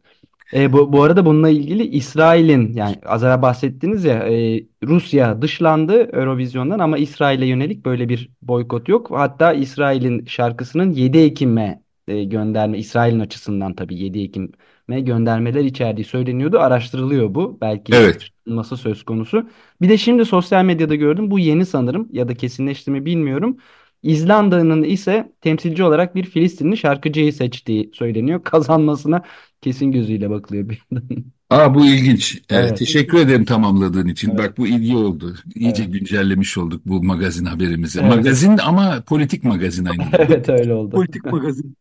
E, 0.53 0.73
bu, 0.73 0.93
bu 0.93 1.03
arada 1.03 1.25
bununla 1.25 1.49
ilgili 1.49 1.87
İsrail'in 1.87 2.73
yani 2.73 2.95
az 3.05 3.23
önce 3.23 3.41
bahsettiniz 3.41 4.03
ya 4.03 4.15
e, 4.15 4.63
Rusya 4.83 5.41
dışlandı 5.41 6.09
Eurovision'dan 6.13 6.79
ama 6.79 6.97
İsrail'e 6.97 7.45
yönelik 7.45 7.85
böyle 7.85 8.09
bir 8.09 8.29
boykot 8.41 8.89
yok. 8.89 9.11
Hatta 9.11 9.53
İsrail'in 9.53 10.25
şarkısının 10.25 10.91
7 10.91 11.17
Ekim'e 11.17 11.81
e, 12.07 12.23
gönderme 12.23 12.77
İsrail'in 12.77 13.19
açısından 13.19 13.73
tabii 13.73 13.95
7 13.95 14.19
Ekim'e 14.19 15.01
göndermeler 15.01 15.63
içerdiği 15.63 16.05
söyleniyordu. 16.05 16.59
Araştırılıyor 16.59 17.35
bu. 17.35 17.57
Belki 17.61 17.95
evet. 17.95 18.27
nasıl 18.47 18.75
söz 18.75 19.03
konusu. 19.03 19.49
Bir 19.81 19.89
de 19.89 19.97
şimdi 19.97 20.25
sosyal 20.25 20.65
medyada 20.65 20.95
gördüm. 20.95 21.31
Bu 21.31 21.39
yeni 21.39 21.65
sanırım 21.65 22.09
ya 22.11 22.27
da 22.27 22.33
kesinleşti 22.35 22.91
mi 22.91 23.05
bilmiyorum. 23.05 23.57
İzlanda'nın 24.03 24.83
ise 24.83 25.31
temsilci 25.41 25.83
olarak 25.83 26.15
bir 26.15 26.23
Filistinli 26.23 26.77
şarkıcıyı 26.77 27.33
seçtiği 27.33 27.91
söyleniyor. 27.93 28.41
Kazanmasına 28.43 29.23
kesin 29.61 29.91
gözüyle 29.91 30.29
bakılıyor 30.29 30.69
bir 30.69 30.81
yandan. 30.91 31.25
Aa 31.49 31.75
bu 31.75 31.85
ilginç. 31.85 32.35
Ee, 32.49 32.55
evet. 32.55 32.77
teşekkür 32.77 33.17
ederim 33.17 33.45
tamamladığın 33.45 34.07
için. 34.07 34.29
Evet. 34.29 34.39
Bak 34.39 34.57
bu 34.57 34.67
ilgi 34.67 34.95
oldu. 34.95 35.35
İyice 35.55 35.83
evet. 35.83 35.93
güncellemiş 35.93 36.57
olduk 36.57 36.81
bu 36.85 37.03
magazin 37.03 37.45
haberimizi. 37.45 37.99
Evet. 37.99 38.15
Magazin 38.15 38.57
ama 38.57 39.03
politik 39.05 39.43
magazin 39.43 39.85
aynı. 39.85 40.03
evet 40.17 40.49
öyle 40.49 40.73
oldu. 40.73 40.95
Politik 40.95 41.25
magazin. 41.25 41.75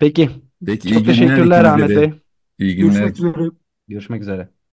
Peki. 0.00 0.30
Peki 0.66 0.94
Çok 0.94 1.06
teşekkürler 1.06 1.64
Ahmet 1.64 1.90
Bey. 1.90 2.12
İyi 2.58 2.76
günler. 2.76 2.92
Görüşmek 2.92 3.16
üzere. 3.18 3.50
Görüşmek 3.88 4.22
üzere. 4.22 4.48